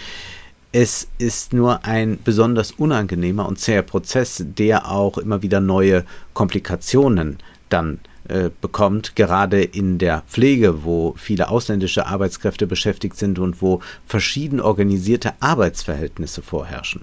Es 0.73 1.09
ist 1.19 1.53
nur 1.53 1.85
ein 1.85 2.19
besonders 2.23 2.73
unangenehmer 2.73 3.47
und 3.47 3.59
zäher 3.59 3.83
Prozess, 3.83 4.45
der 4.45 4.91
auch 4.91 5.17
immer 5.17 5.43
wieder 5.43 5.61
neue 5.61 6.05
Komplikationen 6.35 7.39
dann 7.69 8.01
äh, 8.29 8.51
bekommt, 8.61 9.17
gerade 9.17 9.63
in 9.63 9.99
der 9.99 10.23
Pflege, 10.29 10.85
wo 10.85 11.15
viele 11.17 11.49
ausländische 11.49 12.07
Arbeitskräfte 12.07 12.67
beschäftigt 12.67 13.17
sind 13.17 13.39
und 13.39 13.63
wo 13.63 13.81
verschieden 14.05 14.61
organisierte 14.61 15.35
Arbeitsverhältnisse 15.41 16.43
vorherrschen. 16.43 17.03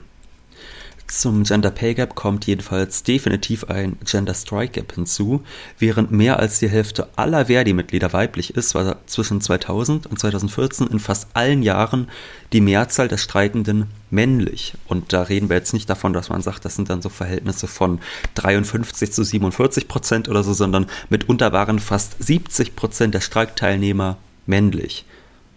Zum 1.08 1.44
Gender 1.44 1.70
Pay 1.70 1.94
Gap 1.94 2.16
kommt 2.16 2.48
jedenfalls 2.48 3.04
definitiv 3.04 3.66
ein 3.66 3.98
Gender 4.04 4.34
Strike 4.34 4.74
Gap 4.74 4.94
hinzu. 4.94 5.44
Während 5.78 6.12
mehr 6.12 6.40
als 6.40 6.60
die 6.60 6.70
Hälfte 6.70 7.08
aller 7.16 7.46
Verdi-Mitglieder 7.46 8.14
weiblich 8.14 8.56
ist, 8.56 8.74
war 8.74 8.98
zwischen 9.06 9.42
2000 9.42 10.08
und 10.08 10.20
2014 10.20 10.88
in 10.88 11.00
fast 11.00 11.28
allen 11.34 11.62
Jahren 11.62 12.08
die 12.52 12.62
Mehrzahl 12.62 13.08
der 13.08 13.18
Streikenden 13.18 13.88
männlich. 14.10 14.74
Und 14.88 15.14
da 15.14 15.24
reden 15.24 15.50
wir 15.50 15.58
jetzt 15.58 15.74
nicht 15.74 15.90
davon, 15.90 16.14
dass 16.14 16.30
man 16.30 16.42
sagt, 16.42 16.66
das 16.66 16.76
sind 16.76 16.90
dann 16.90 17.02
so 17.02 17.10
Verhältnisse 17.10 17.68
von 17.68 18.00
53 18.36 19.12
zu 19.12 19.24
47 19.24 19.88
Prozent 19.88 20.30
oder 20.30 20.44
so, 20.44 20.54
sondern 20.54 20.88
mitunter 21.10 21.52
waren 21.52 21.80
fast 21.80 22.22
70 22.24 22.76
Prozent 22.76 23.14
der 23.14 23.22
Streikteilnehmer 23.22 24.18
männlich. 24.46 25.06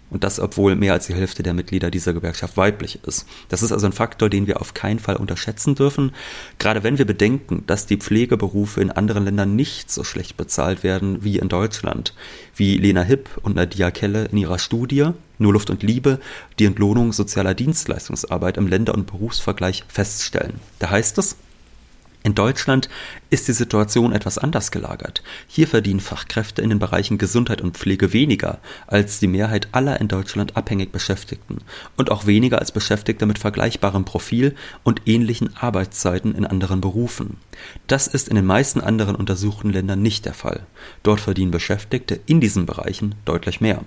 Und 0.08 0.22
das, 0.22 0.38
obwohl 0.38 0.76
mehr 0.76 0.92
als 0.92 1.06
die 1.06 1.14
Hälfte 1.14 1.42
der 1.42 1.54
Mitglieder 1.54 1.90
dieser 1.90 2.12
Gewerkschaft 2.12 2.56
weiblich 2.56 3.00
ist. 3.04 3.26
Das 3.48 3.62
ist 3.62 3.72
also 3.72 3.86
ein 3.86 3.92
Faktor, 3.92 4.30
den 4.30 4.46
wir 4.46 4.60
auf 4.60 4.72
keinen 4.72 5.00
Fall 5.00 5.16
unterschätzen 5.16 5.74
dürfen. 5.74 6.12
Gerade 6.58 6.84
wenn 6.84 6.98
wir 6.98 7.04
bedenken, 7.04 7.64
dass 7.66 7.86
die 7.86 7.96
Pflegeberufe 7.96 8.80
in 8.80 8.90
anderen 8.90 9.24
Ländern 9.24 9.56
nicht 9.56 9.90
so 9.90 10.04
schlecht 10.04 10.36
bezahlt 10.36 10.84
werden 10.84 11.24
wie 11.24 11.38
in 11.38 11.48
Deutschland. 11.48 12.14
Wie 12.54 12.78
Lena 12.78 13.02
Hipp 13.02 13.28
und 13.42 13.56
Nadia 13.56 13.90
Kelle 13.90 14.26
in 14.26 14.38
ihrer 14.38 14.58
Studie 14.58 15.08
Nur 15.38 15.52
Luft 15.52 15.70
und 15.70 15.82
Liebe 15.82 16.20
die 16.58 16.64
Entlohnung 16.64 17.12
sozialer 17.12 17.54
Dienstleistungsarbeit 17.54 18.56
im 18.56 18.68
Länder- 18.68 18.94
und 18.94 19.06
Berufsvergleich 19.06 19.84
feststellen. 19.88 20.60
Da 20.78 20.90
heißt 20.90 21.18
es, 21.18 21.36
in 22.26 22.34
Deutschland 22.34 22.88
ist 23.30 23.46
die 23.46 23.52
Situation 23.52 24.12
etwas 24.12 24.36
anders 24.36 24.72
gelagert. 24.72 25.22
Hier 25.46 25.68
verdienen 25.68 26.00
Fachkräfte 26.00 26.60
in 26.60 26.70
den 26.70 26.80
Bereichen 26.80 27.18
Gesundheit 27.18 27.60
und 27.60 27.76
Pflege 27.78 28.12
weniger 28.12 28.58
als 28.88 29.20
die 29.20 29.28
Mehrheit 29.28 29.68
aller 29.70 30.00
in 30.00 30.08
Deutschland 30.08 30.56
abhängig 30.56 30.90
Beschäftigten 30.90 31.58
und 31.96 32.10
auch 32.10 32.26
weniger 32.26 32.58
als 32.58 32.72
Beschäftigte 32.72 33.26
mit 33.26 33.38
vergleichbarem 33.38 34.04
Profil 34.04 34.56
und 34.82 35.02
ähnlichen 35.06 35.56
Arbeitszeiten 35.56 36.34
in 36.34 36.44
anderen 36.44 36.80
Berufen. 36.80 37.36
Das 37.86 38.08
ist 38.08 38.28
in 38.28 38.34
den 38.34 38.44
meisten 38.44 38.80
anderen 38.80 39.14
untersuchten 39.14 39.70
Ländern 39.70 40.02
nicht 40.02 40.24
der 40.24 40.34
Fall. 40.34 40.66
Dort 41.04 41.20
verdienen 41.20 41.52
Beschäftigte 41.52 42.18
in 42.26 42.40
diesen 42.40 42.66
Bereichen 42.66 43.14
deutlich 43.24 43.60
mehr. 43.60 43.82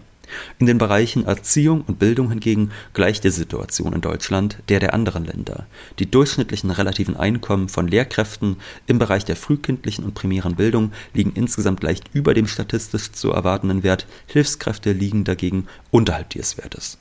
In 0.60 0.66
den 0.66 0.78
Bereichen 0.78 1.26
Erziehung 1.26 1.84
und 1.88 2.00
Bildung 2.00 2.30
hingegen 2.30 2.72
gleicht 2.94 3.24
die 3.24 3.30
Situation 3.30 3.94
in 3.94 4.02
Deutschland 4.02 4.58
der 4.70 4.80
der 4.80 4.94
anderen 4.94 5.26
Länder. 5.26 5.66
Die 6.00 6.10
durchschnittlichen 6.10 6.72
relativen 6.72 7.16
Einkommen 7.16 7.70
von 7.70 7.88
Lehrkräften 7.88 8.58
im 8.88 9.00
Bereich 9.00 9.26
der 9.26 9.36
frühkindlichen 9.36 10.06
und 10.06 10.14
primären 10.14 10.56
Bildung 10.56 10.92
liegen 11.14 11.34
insgesamt 11.36 11.84
leicht 11.84 12.10
über 12.14 12.34
dem 12.34 12.48
statistisch 12.48 13.12
zu 13.12 13.32
erwartenden 13.32 13.84
Wert, 13.84 14.06
Hilfskräfte 14.28 14.92
liegen 14.92 15.24
dagegen 15.24 15.68
unterhalb 15.92 16.30
dieses 16.30 16.58
Wertes 16.58 16.98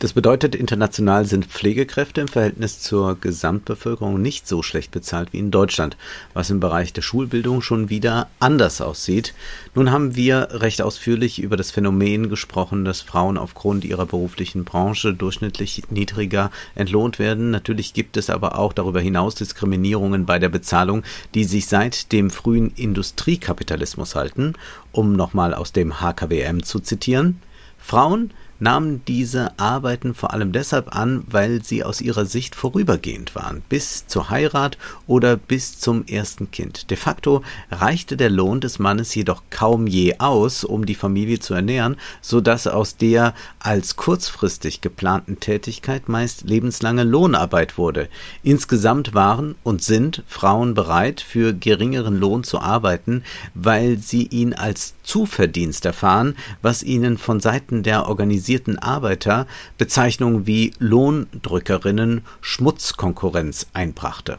das 0.00 0.12
bedeutet, 0.12 0.54
international 0.54 1.24
sind 1.24 1.46
Pflegekräfte 1.46 2.20
im 2.20 2.28
Verhältnis 2.28 2.80
zur 2.80 3.16
Gesamtbevölkerung 3.20 4.22
nicht 4.22 4.46
so 4.46 4.62
schlecht 4.62 4.92
bezahlt 4.92 5.32
wie 5.32 5.38
in 5.38 5.50
Deutschland, 5.50 5.96
was 6.34 6.50
im 6.50 6.60
Bereich 6.60 6.92
der 6.92 7.02
Schulbildung 7.02 7.62
schon 7.62 7.90
wieder 7.90 8.28
anders 8.38 8.80
aussieht. 8.80 9.34
Nun 9.74 9.90
haben 9.90 10.14
wir 10.14 10.48
recht 10.52 10.82
ausführlich 10.82 11.40
über 11.40 11.56
das 11.56 11.72
Phänomen 11.72 12.28
gesprochen, 12.28 12.84
dass 12.84 13.00
Frauen 13.00 13.36
aufgrund 13.36 13.84
ihrer 13.84 14.06
beruflichen 14.06 14.64
Branche 14.64 15.14
durchschnittlich 15.14 15.82
niedriger 15.90 16.52
entlohnt 16.76 17.18
werden. 17.18 17.50
Natürlich 17.50 17.92
gibt 17.92 18.16
es 18.16 18.30
aber 18.30 18.56
auch 18.56 18.72
darüber 18.72 19.00
hinaus 19.00 19.34
Diskriminierungen 19.34 20.26
bei 20.26 20.38
der 20.38 20.48
Bezahlung, 20.48 21.02
die 21.34 21.42
sich 21.42 21.66
seit 21.66 22.12
dem 22.12 22.30
frühen 22.30 22.72
Industriekapitalismus 22.76 24.14
halten, 24.14 24.54
um 24.92 25.14
nochmal 25.14 25.54
aus 25.54 25.72
dem 25.72 26.00
HKWM 26.00 26.62
zu 26.62 26.78
zitieren. 26.78 27.40
Frauen 27.78 28.30
nahmen 28.60 29.02
diese 29.06 29.58
Arbeiten 29.58 30.14
vor 30.14 30.32
allem 30.32 30.52
deshalb 30.52 30.94
an, 30.94 31.24
weil 31.28 31.62
sie 31.62 31.84
aus 31.84 32.00
ihrer 32.00 32.26
Sicht 32.26 32.54
vorübergehend 32.54 33.34
waren, 33.34 33.62
bis 33.68 34.06
zur 34.06 34.30
Heirat 34.30 34.78
oder 35.06 35.36
bis 35.36 35.78
zum 35.78 36.06
ersten 36.06 36.50
Kind. 36.50 36.90
De 36.90 36.96
facto 36.96 37.42
reichte 37.70 38.16
der 38.16 38.30
Lohn 38.30 38.60
des 38.60 38.78
Mannes 38.78 39.14
jedoch 39.14 39.42
kaum 39.50 39.86
je 39.86 40.18
aus, 40.18 40.64
um 40.64 40.86
die 40.86 40.94
Familie 40.94 41.38
zu 41.38 41.54
ernähren, 41.54 41.96
so 42.20 42.40
dass 42.40 42.66
aus 42.66 42.96
der 42.96 43.34
als 43.58 43.96
kurzfristig 43.96 44.80
geplanten 44.80 45.40
Tätigkeit 45.40 46.08
meist 46.08 46.42
lebenslange 46.42 47.04
Lohnarbeit 47.04 47.78
wurde. 47.78 48.08
Insgesamt 48.42 49.14
waren 49.14 49.54
und 49.62 49.82
sind 49.82 50.22
Frauen 50.26 50.74
bereit, 50.74 51.20
für 51.20 51.52
geringeren 51.54 52.16
Lohn 52.18 52.44
zu 52.44 52.60
arbeiten, 52.60 53.22
weil 53.54 53.98
sie 53.98 54.26
ihn 54.26 54.54
als 54.54 54.94
Zuverdienst 55.02 55.84
erfahren, 55.84 56.36
was 56.62 56.82
ihnen 56.82 57.18
von 57.18 57.40
Seiten 57.40 57.82
der 57.82 58.08
organisierten 58.48 58.78
Arbeiter 58.78 59.46
Bezeichnungen 59.76 60.46
wie 60.46 60.72
Lohndrückerinnen 60.78 62.22
Schmutzkonkurrenz 62.40 63.66
einbrachte 63.74 64.38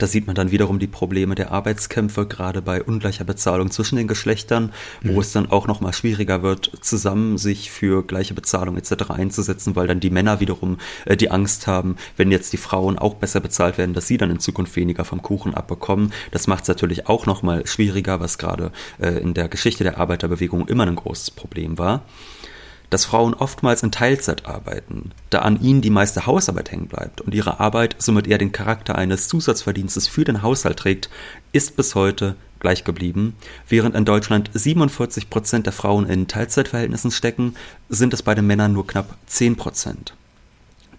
da 0.00 0.06
sieht 0.06 0.26
man 0.26 0.34
dann 0.34 0.50
wiederum 0.50 0.78
die 0.78 0.86
Probleme 0.86 1.34
der 1.34 1.52
Arbeitskämpfe, 1.52 2.26
gerade 2.26 2.62
bei 2.62 2.82
ungleicher 2.82 3.24
Bezahlung 3.24 3.70
zwischen 3.70 3.96
den 3.96 4.08
Geschlechtern, 4.08 4.72
wo 5.02 5.12
mhm. 5.12 5.18
es 5.18 5.32
dann 5.32 5.50
auch 5.50 5.66
nochmal 5.66 5.92
schwieriger 5.92 6.42
wird, 6.42 6.72
zusammen 6.80 7.38
sich 7.38 7.70
für 7.70 8.02
gleiche 8.02 8.34
Bezahlung 8.34 8.76
etc. 8.76 9.10
einzusetzen, 9.10 9.76
weil 9.76 9.86
dann 9.86 10.00
die 10.00 10.10
Männer 10.10 10.40
wiederum 10.40 10.78
äh, 11.04 11.16
die 11.16 11.30
Angst 11.30 11.66
haben, 11.66 11.96
wenn 12.16 12.30
jetzt 12.30 12.52
die 12.52 12.56
Frauen 12.56 12.98
auch 12.98 13.14
besser 13.14 13.40
bezahlt 13.40 13.78
werden, 13.78 13.94
dass 13.94 14.06
sie 14.06 14.16
dann 14.16 14.30
in 14.30 14.40
Zukunft 14.40 14.76
weniger 14.76 15.04
vom 15.04 15.22
Kuchen 15.22 15.54
abbekommen. 15.54 16.12
Das 16.30 16.46
macht 16.46 16.62
es 16.62 16.68
natürlich 16.68 17.06
auch 17.06 17.26
nochmal 17.26 17.66
schwieriger, 17.66 18.20
was 18.20 18.38
gerade 18.38 18.72
äh, 18.98 19.20
in 19.20 19.34
der 19.34 19.48
Geschichte 19.48 19.84
der 19.84 19.98
Arbeiterbewegung 19.98 20.66
immer 20.68 20.86
ein 20.86 20.96
großes 20.96 21.30
Problem 21.30 21.78
war. 21.78 22.02
Dass 22.90 23.04
Frauen 23.04 23.34
oftmals 23.34 23.82
in 23.82 23.92
Teilzeit 23.92 24.46
arbeiten, 24.46 25.12
da 25.30 25.40
an 25.40 25.60
ihnen 25.60 25.80
die 25.80 25.90
meiste 25.90 26.26
Hausarbeit 26.26 26.70
hängen 26.72 26.88
bleibt 26.88 27.20
und 27.20 27.34
ihre 27.34 27.60
Arbeit 27.60 27.96
somit 27.98 28.26
eher 28.26 28.38
den 28.38 28.52
Charakter 28.52 28.96
eines 28.96 29.28
Zusatzverdienstes 29.28 30.08
für 30.08 30.24
den 30.24 30.42
Haushalt 30.42 30.78
trägt, 30.78 31.08
ist 31.52 31.76
bis 31.76 31.94
heute 31.94 32.36
gleich 32.58 32.84
geblieben. 32.84 33.34
Während 33.68 33.94
in 33.94 34.04
Deutschland 34.04 34.50
47 34.52 35.30
Prozent 35.30 35.66
der 35.66 35.72
Frauen 35.72 36.06
in 36.08 36.28
Teilzeitverhältnissen 36.28 37.10
stecken, 37.10 37.54
sind 37.88 38.12
es 38.12 38.22
bei 38.22 38.34
den 38.34 38.46
Männern 38.46 38.72
nur 38.72 38.86
knapp 38.86 39.16
10 39.26 39.56
Prozent. 39.56 40.14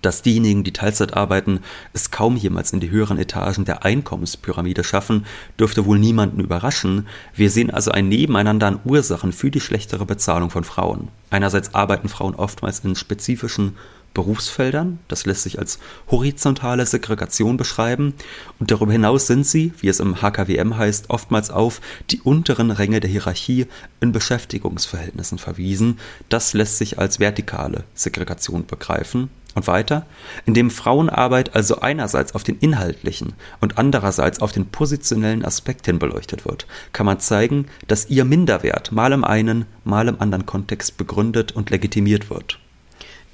Dass 0.01 0.21
diejenigen, 0.21 0.63
die 0.63 0.73
Teilzeit 0.73 1.15
arbeiten, 1.15 1.59
es 1.93 2.11
kaum 2.11 2.35
jemals 2.35 2.73
in 2.73 2.79
die 2.79 2.89
höheren 2.89 3.17
Etagen 3.17 3.65
der 3.65 3.85
Einkommenspyramide 3.85 4.83
schaffen, 4.83 5.25
dürfte 5.59 5.85
wohl 5.85 5.99
niemanden 5.99 6.39
überraschen. 6.39 7.07
Wir 7.35 7.51
sehen 7.51 7.69
also 7.69 7.91
ein 7.91 8.09
Nebeneinander 8.09 8.67
an 8.67 8.79
Ursachen 8.83 9.31
für 9.31 9.51
die 9.51 9.61
schlechtere 9.61 10.05
Bezahlung 10.05 10.49
von 10.49 10.63
Frauen. 10.63 11.09
Einerseits 11.29 11.75
arbeiten 11.75 12.09
Frauen 12.09 12.35
oftmals 12.35 12.79
in 12.79 12.95
spezifischen 12.95 13.75
Berufsfeldern. 14.13 14.99
Das 15.07 15.25
lässt 15.25 15.43
sich 15.43 15.59
als 15.59 15.79
horizontale 16.09 16.85
Segregation 16.85 17.57
beschreiben. 17.57 18.13
Und 18.59 18.71
darüber 18.71 18.91
hinaus 18.91 19.27
sind 19.27 19.45
sie, 19.45 19.73
wie 19.79 19.87
es 19.87 19.99
im 19.99 20.21
HKWM 20.21 20.77
heißt, 20.77 21.09
oftmals 21.09 21.49
auf 21.49 21.79
die 22.09 22.21
unteren 22.21 22.71
Ränge 22.71 22.99
der 22.99 23.09
Hierarchie 23.09 23.67
in 24.01 24.11
Beschäftigungsverhältnissen 24.11 25.37
verwiesen. 25.37 25.99
Das 26.29 26.53
lässt 26.53 26.77
sich 26.77 26.99
als 26.99 27.19
vertikale 27.19 27.85
Segregation 27.93 28.65
begreifen. 28.65 29.29
Und 29.53 29.67
weiter, 29.67 30.05
indem 30.45 30.71
Frauenarbeit 30.71 31.55
also 31.55 31.79
einerseits 31.81 32.35
auf 32.35 32.43
den 32.43 32.57
inhaltlichen 32.59 33.33
und 33.59 33.77
andererseits 33.77 34.41
auf 34.41 34.53
den 34.53 34.67
positionellen 34.67 35.43
Aspekt 35.43 35.87
hin 35.87 35.99
beleuchtet 35.99 36.45
wird, 36.45 36.67
kann 36.93 37.05
man 37.05 37.19
zeigen, 37.19 37.67
dass 37.87 38.09
ihr 38.09 38.23
Minderwert 38.23 38.93
mal 38.93 39.11
im 39.11 39.25
einen, 39.25 39.65
mal 39.83 40.07
im 40.07 40.21
anderen 40.21 40.45
Kontext 40.45 40.95
begründet 40.95 41.51
und 41.51 41.69
legitimiert 41.69 42.29
wird. 42.29 42.59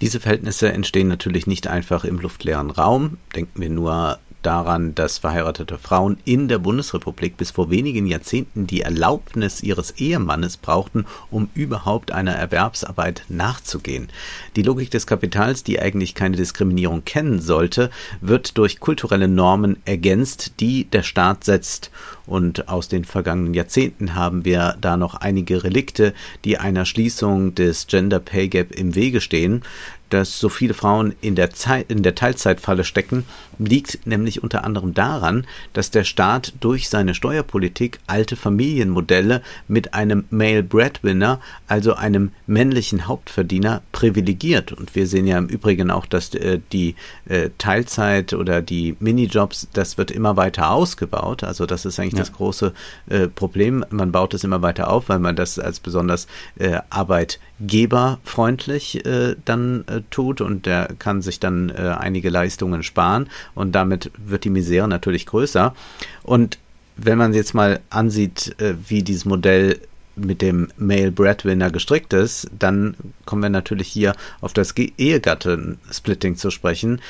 Diese 0.02 0.20
Verhältnisse 0.20 0.72
entstehen 0.72 1.08
natürlich 1.08 1.48
nicht 1.48 1.68
einfach 1.68 2.04
im 2.04 2.20
luftleeren 2.20 2.70
Raum. 2.70 3.18
Denken 3.36 3.62
wir 3.62 3.70
nur 3.70 4.20
daran, 4.42 4.96
dass 4.96 5.18
verheiratete 5.18 5.78
Frauen 5.78 6.18
in 6.26 6.48
der 6.48 6.60
Bundesrepublik 6.60 7.38
bis 7.38 7.52
vor 7.52 7.70
wenigen 7.70 8.08
Jahrzehnten 8.08 8.68
die 8.68 8.82
Erlaubnis 8.82 9.62
ihres 9.62 9.92
Ehemannes 9.92 10.58
brauchten, 10.58 11.06
um 11.32 11.50
überhaupt 11.54 12.12
einer 12.12 12.34
Erwerbsarbeit 12.34 13.24
nachzugehen. 13.30 14.10
Die 14.56 14.62
Logik 14.62 14.92
des 14.92 15.08
Kapitals, 15.08 15.64
die 15.64 15.80
eigentlich 15.80 16.16
keine 16.16 16.38
Diskriminierung 16.38 17.04
kennen 17.06 17.40
sollte, 17.40 17.90
wird 18.22 18.58
durch 18.58 18.80
kulturelle 18.80 19.28
Normen 19.28 19.78
ergänzt, 19.86 20.54
die 20.60 20.86
der 20.86 21.04
Staat 21.04 21.44
setzt. 21.44 21.92
Und 22.26 22.68
aus 22.68 22.90
den 22.90 23.06
vergangenen 23.06 23.54
Jahrzehnten 23.54 24.14
haben 24.14 24.44
wir 24.44 24.76
da 24.82 24.98
noch 24.98 25.16
einige 25.16 25.64
Relikte, 25.64 26.14
die 26.44 26.58
einer 26.58 26.86
Schließung 26.86 27.56
des 27.56 27.88
Gender 27.88 28.20
Pay 28.20 28.50
Gap 28.50 28.72
im 28.74 28.96
Wege 28.96 29.22
stehen 29.22 29.64
dass 30.10 30.40
so 30.40 30.50
viele 30.50 30.74
Frauen 30.74 31.14
in 31.22 31.36
der, 31.36 31.52
Zeit, 31.52 31.92
in 31.92 32.04
der 32.04 32.16
Teilzeitfalle 32.16 32.84
stecken, 32.84 33.26
liegt 33.60 34.06
nämlich 34.06 34.44
unter 34.44 34.64
anderem 34.64 34.94
daran, 34.94 35.46
dass 35.74 35.92
der 35.92 36.04
Staat 36.04 36.54
durch 36.60 36.90
seine 36.90 37.14
Steuerpolitik 37.14 38.00
alte 38.08 38.36
Familienmodelle 38.36 39.42
mit 39.68 39.94
einem 39.94 40.26
Male 40.30 40.64
Breadwinner, 40.64 41.40
also 41.68 41.94
einem 41.94 42.32
männlichen 42.46 43.08
Hauptverdiener, 43.08 43.82
privilegiert. 43.92 44.72
Und 44.74 44.96
wir 44.96 45.08
sehen 45.08 45.28
ja 45.28 45.38
im 45.38 45.48
Übrigen 45.48 45.92
auch, 45.92 46.06
dass 46.06 46.34
äh, 46.36 46.60
die 46.72 46.96
äh, 47.26 47.50
Teilzeit 47.58 48.34
oder 48.34 48.62
die 48.62 48.96
Minijobs, 49.00 49.68
das 49.74 49.98
wird 49.98 50.12
immer 50.12 50.38
weiter 50.38 50.72
ausgebaut. 50.72 51.44
Also 51.44 51.66
das 51.66 51.86
ist 51.86 52.00
eigentlich 52.00 52.14
ja. 52.14 52.20
das 52.20 52.34
große 52.34 52.74
äh, 53.10 53.28
Problem. 53.28 53.86
Man 53.90 54.12
baut 54.12 54.34
es 54.34 54.44
immer 54.44 54.62
weiter 54.62 54.90
auf, 54.90 55.10
weil 55.10 55.20
man 55.20 55.36
das 55.36 55.60
als 55.60 55.80
besonders 55.80 56.28
äh, 56.60 56.80
arbeitgeberfreundlich 57.60 59.06
äh, 59.06 59.36
dann 59.46 59.84
äh, 59.88 60.02
tut 60.10 60.42
und 60.42 60.66
der 60.66 60.90
kann 61.00 61.22
sich 61.22 61.40
dann 61.40 61.70
äh, 61.70 61.96
einige 61.98 62.30
Leistungen 62.30 62.84
sparen 62.84 63.30
und 63.56 63.74
damit 63.74 64.12
wird 64.18 64.44
die 64.44 64.50
Misere 64.50 64.88
natürlich 64.88 65.26
größer. 65.26 65.74
Und 66.24 66.60
wenn 66.96 67.18
man 67.18 67.34
jetzt 67.34 67.54
mal 67.54 67.80
ansieht, 67.90 68.56
äh, 68.60 68.76
wie 68.88 69.04
dieses 69.04 69.26
Modell 69.26 69.80
mit 70.16 70.42
dem 70.42 70.70
Male 70.78 71.12
Breadwinner 71.12 71.70
gestrickt 71.70 72.12
ist, 72.14 72.50
dann 72.58 72.96
kommen 73.26 73.44
wir 73.44 73.50
natürlich 73.50 73.88
hier 73.88 74.16
auf 74.42 74.52
das 74.54 74.76
Ehegatten-Splitting 74.76 76.38
zu 76.38 76.50
sprechen. 76.50 77.02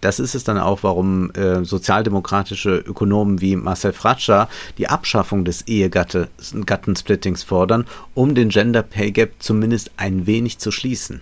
Das 0.00 0.18
ist 0.18 0.34
es 0.34 0.44
dann 0.44 0.58
auch, 0.58 0.82
warum 0.82 1.30
äh, 1.32 1.64
sozialdemokratische 1.64 2.76
Ökonomen 2.76 3.40
wie 3.40 3.56
Marcel 3.56 3.92
Fratscher 3.92 4.48
die 4.78 4.88
Abschaffung 4.88 5.44
des 5.44 5.62
Ehegattensplittings 5.62 7.42
fordern, 7.42 7.86
um 8.14 8.34
den 8.34 8.48
Gender 8.48 8.82
Pay 8.82 9.12
Gap 9.12 9.32
zumindest 9.38 9.90
ein 9.96 10.26
wenig 10.26 10.58
zu 10.58 10.70
schließen. 10.70 11.20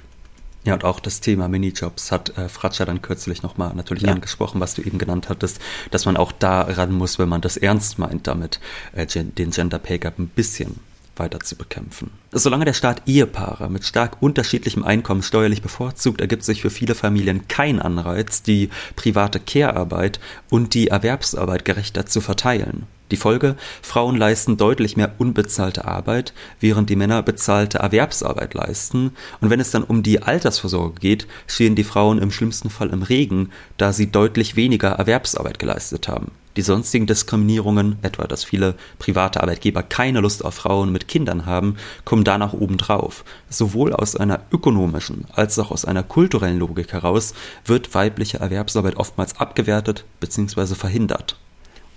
Ja, 0.65 0.75
und 0.75 0.85
auch 0.85 1.01
das 1.01 1.21
Thema 1.21 1.49
Minijobs 1.49 2.13
hat 2.13 2.37
äh, 2.37 2.49
Fratscher 2.49 2.85
dann 2.85 3.01
kürzlich 3.01 3.43
nochmal 3.43 3.75
natürlich 3.75 4.03
ja. 4.03 4.13
angesprochen, 4.13 4.61
was 4.61 4.75
du 4.75 4.83
eben 4.83 4.99
genannt 4.99 5.29
hattest, 5.29 5.61
dass 5.91 6.05
man 6.05 6.17
auch 6.17 6.33
da 6.33 6.63
ran 6.63 6.93
muss, 6.93 7.19
wenn 7.19 7.29
man 7.29 7.41
das 7.41 7.57
ernst 7.57 7.99
meint, 7.99 8.27
damit 8.27 8.61
äh, 8.93 9.07
den 9.07 9.51
Gender 9.51 9.79
Pay 9.79 9.99
Gap 9.99 10.19
ein 10.19 10.29
bisschen 10.29 10.81
weiter 11.19 11.41
zu 11.41 11.57
bekämpfen. 11.57 12.11
Solange 12.33 12.65
der 12.65 12.73
Staat 12.73 13.03
Ehepaare 13.07 13.71
mit 13.71 13.85
stark 13.85 14.21
unterschiedlichem 14.21 14.85
Einkommen 14.85 15.23
steuerlich 15.23 15.63
bevorzugt, 15.63 16.21
ergibt 16.21 16.45
sich 16.45 16.63
für 16.63 16.71
viele 16.71 16.95
Familien 16.95 17.49
kein 17.49 17.81
Anreiz, 17.81 18.43
die 18.43 18.71
private 18.97 19.41
Care-Arbeit 19.41 20.21
und 20.51 20.75
die 20.75 20.89
Erwerbsarbeit 20.89 21.65
gerechter 21.65 22.07
zu 22.07 22.21
verteilen. 22.21 22.87
Die 23.11 23.17
Folge, 23.17 23.57
Frauen 23.81 24.17
leisten 24.17 24.57
deutlich 24.57 24.97
mehr 24.97 25.15
unbezahlte 25.19 25.87
Arbeit, 25.87 26.35
während 26.61 26.91
die 26.91 26.97
Männer 26.97 27.23
bezahlte 27.23 27.79
Erwerbsarbeit 27.79 28.55
leisten, 28.55 29.13
und 29.41 29.51
wenn 29.51 29.61
es 29.61 29.71
dann 29.71 29.85
um 29.85 30.03
die 30.03 30.23
Altersvorsorge 30.23 31.01
geht, 31.01 31.27
stehen 31.47 31.75
die 31.75 31.85
Frauen 31.85 32.19
im 32.19 32.31
schlimmsten 32.31 32.71
Fall 32.71 32.91
im 32.91 33.03
Regen, 33.03 33.51
da 33.79 33.93
sie 33.93 34.11
deutlich 34.11 34.57
weniger 34.57 34.91
Erwerbsarbeit 34.91 35.59
geleistet 35.59 36.09
haben. 36.09 36.33
Die 36.59 36.63
sonstigen 36.63 37.07
Diskriminierungen, 37.07 37.99
etwa 38.03 38.27
dass 38.27 38.43
viele 38.43 38.75
private 38.99 39.41
Arbeitgeber 39.41 39.85
keine 39.85 40.19
Lust 40.19 40.45
auf 40.45 40.55
Frauen 40.55 40.91
mit 40.91 41.07
Kindern 41.07 41.47
haben, 41.47 41.77
kommen 42.05 42.25
danach 42.25 42.53
obendrauf. 42.53 43.25
Sowohl 43.49 43.93
aus 43.93 44.17
einer 44.17 44.41
ökonomischen 44.51 45.27
als 45.33 45.57
auch 45.61 45.71
aus 45.71 45.85
einer 45.85 46.03
kulturellen 46.03 46.59
Logik 46.59 46.93
heraus 46.93 47.33
wird 47.65 47.95
weibliche 47.95 48.39
Erwerbsarbeit 48.39 48.97
oftmals 48.97 49.39
abgewertet 49.39 50.05
bzw. 50.19 50.75
verhindert. 50.75 51.37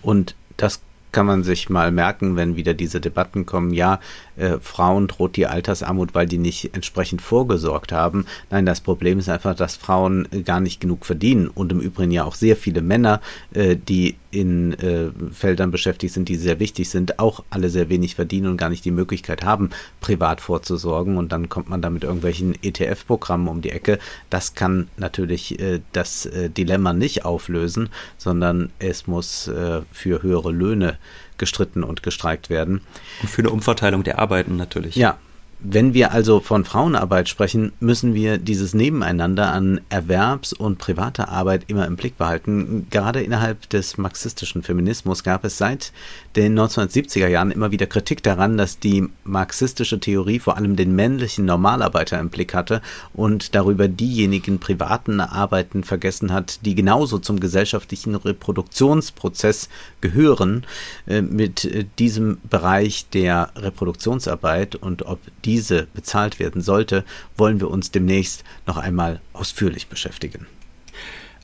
Und 0.03 0.35
das 0.57 0.81
kann 1.11 1.25
man 1.25 1.43
sich 1.43 1.69
mal 1.69 1.91
merken, 1.91 2.35
wenn 2.35 2.55
wieder 2.55 2.73
diese 2.73 3.01
Debatten 3.01 3.45
kommen, 3.45 3.71
ja, 3.73 3.99
äh, 4.37 4.57
Frauen 4.61 5.07
droht 5.07 5.35
die 5.35 5.47
Altersarmut, 5.47 6.13
weil 6.13 6.25
die 6.25 6.37
nicht 6.37 6.73
entsprechend 6.73 7.21
vorgesorgt 7.21 7.91
haben. 7.91 8.25
Nein, 8.49 8.65
das 8.65 8.81
Problem 8.81 9.19
ist 9.19 9.29
einfach, 9.29 9.55
dass 9.55 9.75
Frauen 9.75 10.27
gar 10.45 10.59
nicht 10.59 10.79
genug 10.79 11.05
verdienen 11.05 11.47
und 11.47 11.71
im 11.71 11.79
Übrigen 11.79 12.11
ja 12.11 12.23
auch 12.23 12.35
sehr 12.35 12.55
viele 12.55 12.81
Männer, 12.81 13.21
äh, 13.53 13.75
die 13.75 14.15
in 14.31 14.73
äh, 14.73 15.09
Feldern 15.33 15.71
beschäftigt 15.71 16.13
sind, 16.13 16.29
die 16.29 16.37
sehr 16.37 16.59
wichtig 16.59 16.89
sind, 16.89 17.19
auch 17.19 17.43
alle 17.49 17.69
sehr 17.69 17.89
wenig 17.89 18.15
verdienen 18.15 18.47
und 18.47 18.57
gar 18.57 18.69
nicht 18.69 18.85
die 18.85 18.91
Möglichkeit 18.91 19.43
haben, 19.43 19.69
privat 19.99 20.41
vorzusorgen. 20.41 21.17
Und 21.17 21.31
dann 21.31 21.49
kommt 21.49 21.69
man 21.69 21.81
da 21.81 21.89
mit 21.89 22.03
irgendwelchen 22.03 22.55
ETF-Programmen 22.63 23.47
um 23.47 23.61
die 23.61 23.71
Ecke. 23.71 23.99
Das 24.29 24.55
kann 24.55 24.87
natürlich 24.97 25.59
äh, 25.59 25.81
das 25.91 26.25
äh, 26.25 26.49
Dilemma 26.49 26.93
nicht 26.93 27.25
auflösen, 27.25 27.89
sondern 28.17 28.71
es 28.79 29.07
muss 29.07 29.47
äh, 29.47 29.81
für 29.91 30.23
höhere 30.23 30.51
Löhne 30.51 30.97
gestritten 31.37 31.83
und 31.83 32.03
gestreikt 32.03 32.49
werden. 32.49 32.81
Und 33.21 33.29
für 33.29 33.41
eine 33.41 33.49
Umverteilung 33.49 34.03
der 34.03 34.19
Arbeiten 34.19 34.55
natürlich. 34.55 34.95
Ja, 34.95 35.17
wenn 35.63 35.93
wir 35.93 36.11
also 36.11 36.39
von 36.39 36.65
Frauenarbeit 36.65 37.29
sprechen, 37.29 37.71
müssen 37.79 38.15
wir 38.15 38.39
dieses 38.39 38.73
Nebeneinander 38.73 39.51
an 39.51 39.81
Erwerbs- 39.89 40.53
und 40.53 40.79
privater 40.79 41.29
Arbeit 41.29 41.65
immer 41.67 41.85
im 41.85 41.97
Blick 41.97 42.17
behalten. 42.17 42.87
Gerade 42.89 43.21
innerhalb 43.21 43.69
des 43.69 43.99
marxistischen 43.99 44.63
Feminismus 44.63 45.23
gab 45.23 45.45
es 45.45 45.59
seit 45.59 45.93
den 46.35 46.57
1970er 46.57 47.27
Jahren 47.27 47.51
immer 47.51 47.69
wieder 47.69 47.85
Kritik 47.85 48.23
daran, 48.23 48.57
dass 48.57 48.79
die 48.79 49.07
marxistische 49.23 49.99
Theorie 49.99 50.39
vor 50.39 50.57
allem 50.57 50.75
den 50.75 50.95
männlichen 50.95 51.45
Normalarbeiter 51.45 52.19
im 52.19 52.29
Blick 52.29 52.55
hatte 52.55 52.81
und 53.13 53.53
darüber 53.53 53.87
diejenigen 53.87 54.57
privaten 54.57 55.19
Arbeiten 55.19 55.83
vergessen 55.83 56.33
hat, 56.33 56.65
die 56.65 56.73
genauso 56.73 57.19
zum 57.19 57.39
gesellschaftlichen 57.39 58.15
Reproduktionsprozess 58.15 59.69
gehören. 59.99 60.65
Äh, 61.05 61.21
mit 61.21 61.69
diesem 61.99 62.39
Bereich 62.49 63.07
der 63.09 63.51
Reproduktionsarbeit 63.55 64.75
und 64.75 65.05
ob 65.05 65.19
die 65.45 65.50
diese 65.51 65.87
bezahlt 65.93 66.39
werden 66.39 66.61
sollte, 66.61 67.03
wollen 67.35 67.59
wir 67.59 67.69
uns 67.69 67.91
demnächst 67.91 68.45
noch 68.65 68.77
einmal 68.77 69.19
ausführlich 69.33 69.87
beschäftigen. 69.87 70.47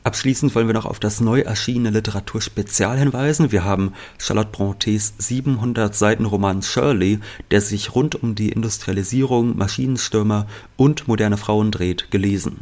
Abschließend 0.06 0.56
wollen 0.56 0.68
wir 0.68 0.74
noch 0.74 0.86
auf 0.86 1.02
das 1.02 1.20
neu 1.20 1.42
erschienene 1.42 1.90
Literaturspezial 1.90 2.98
hinweisen. 2.98 3.52
Wir 3.52 3.66
haben 3.66 3.92
Charlotte 4.18 4.52
Brontes 4.54 5.14
700 5.18 5.94
Seiten 5.94 6.24
Roman 6.24 6.62
Shirley, 6.62 7.20
der 7.52 7.60
sich 7.60 7.94
rund 7.94 8.16
um 8.16 8.34
die 8.34 8.48
Industrialisierung, 8.48 9.58
Maschinenstürmer 9.58 10.48
und 10.78 11.10
moderne 11.10 11.36
Frauen 11.36 11.72
dreht, 11.72 12.10
gelesen. 12.10 12.62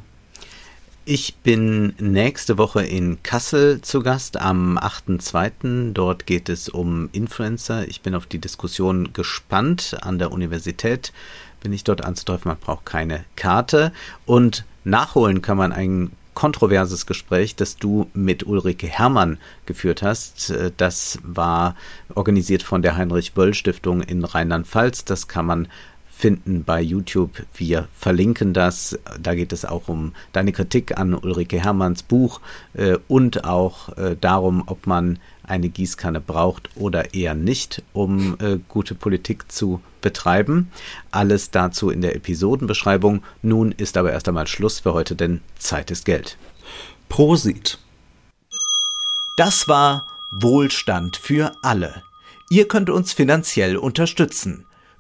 Ich 1.08 1.36
bin 1.36 1.94
nächste 2.00 2.58
Woche 2.58 2.84
in 2.84 3.22
Kassel 3.22 3.80
zu 3.80 4.02
Gast 4.02 4.42
am 4.42 4.80
8.2. 4.80 5.94
Dort 5.94 6.26
geht 6.26 6.50
es 6.50 6.68
um 6.68 7.10
Influencer. 7.12 7.88
Ich 7.88 8.02
bin 8.02 8.16
auf 8.16 8.26
die 8.26 8.40
Diskussion 8.40 9.14
gespannt. 9.14 9.96
An 10.02 10.18
der 10.18 10.32
Universität 10.32 11.14
bin 11.62 11.74
ich 11.74 11.84
dort 11.84 12.04
anzutreffen. 12.04 12.50
Man 12.50 12.58
braucht 12.58 12.88
keine 12.88 13.24
Karte. 13.36 13.92
Und 14.26 14.66
nachholen 14.84 15.44
kann 15.44 15.58
man 15.58 15.74
ein 15.74 16.12
kontroverses 16.34 17.06
Gespräch, 17.06 17.56
das 17.56 17.78
du 17.78 18.10
mit 18.16 18.48
Ulrike 18.48 18.88
Herrmann 18.88 19.38
geführt 19.68 20.02
hast. 20.02 20.52
Das 20.78 21.20
war 21.22 21.76
organisiert 22.16 22.64
von 22.64 22.82
der 22.82 22.98
Heinrich 22.98 23.34
Böll 23.34 23.54
Stiftung 23.54 24.02
in 24.02 24.26
Rheinland-Pfalz. 24.26 25.06
Das 25.06 25.28
kann 25.28 25.46
man 25.46 25.68
finden 26.18 26.64
bei 26.64 26.82
YouTube. 26.82 27.46
Wir 27.54 27.90
verlinken 27.94 28.54
das. 28.54 28.98
Da 29.22 29.36
geht 29.36 29.52
es 29.52 29.66
auch 29.66 29.90
um 29.90 30.14
deine 30.32 30.54
Kritik 30.54 30.98
an 30.98 31.14
Ulrike 31.14 31.62
Hermanns 31.62 32.04
Buch 32.04 32.40
äh, 32.74 32.98
und 33.10 33.44
auch 33.44 33.96
äh, 33.98 34.16
darum, 34.20 34.64
ob 34.66 34.88
man 34.88 35.20
eine 35.44 35.68
Gießkanne 35.68 36.22
braucht 36.22 36.70
oder 36.76 37.14
eher 37.14 37.36
nicht, 37.36 37.84
um 37.92 38.38
äh, 38.40 38.58
gute 38.70 38.96
Politik 38.96 39.52
zu 39.52 39.82
betreiben. 40.02 40.72
Alles 41.12 41.52
dazu 41.52 41.90
in 41.90 42.02
der 42.02 42.16
Episodenbeschreibung. 42.16 43.22
Nun 43.42 43.74
ist 43.74 43.98
aber 43.98 44.14
erst 44.14 44.30
einmal 44.30 44.48
Schluss 44.48 44.80
für 44.80 44.94
heute, 44.94 45.16
denn 45.16 45.42
Zeit 45.60 45.92
ist 45.92 46.06
Geld. 46.06 46.38
Prosit. 47.10 47.78
Das 49.36 49.68
war 49.68 50.08
Wohlstand 50.32 51.18
für 51.18 51.52
alle. 51.62 52.04
Ihr 52.50 52.70
könnt 52.70 52.90
uns 52.90 53.12
finanziell 53.12 53.76
unterstützen 53.76 54.66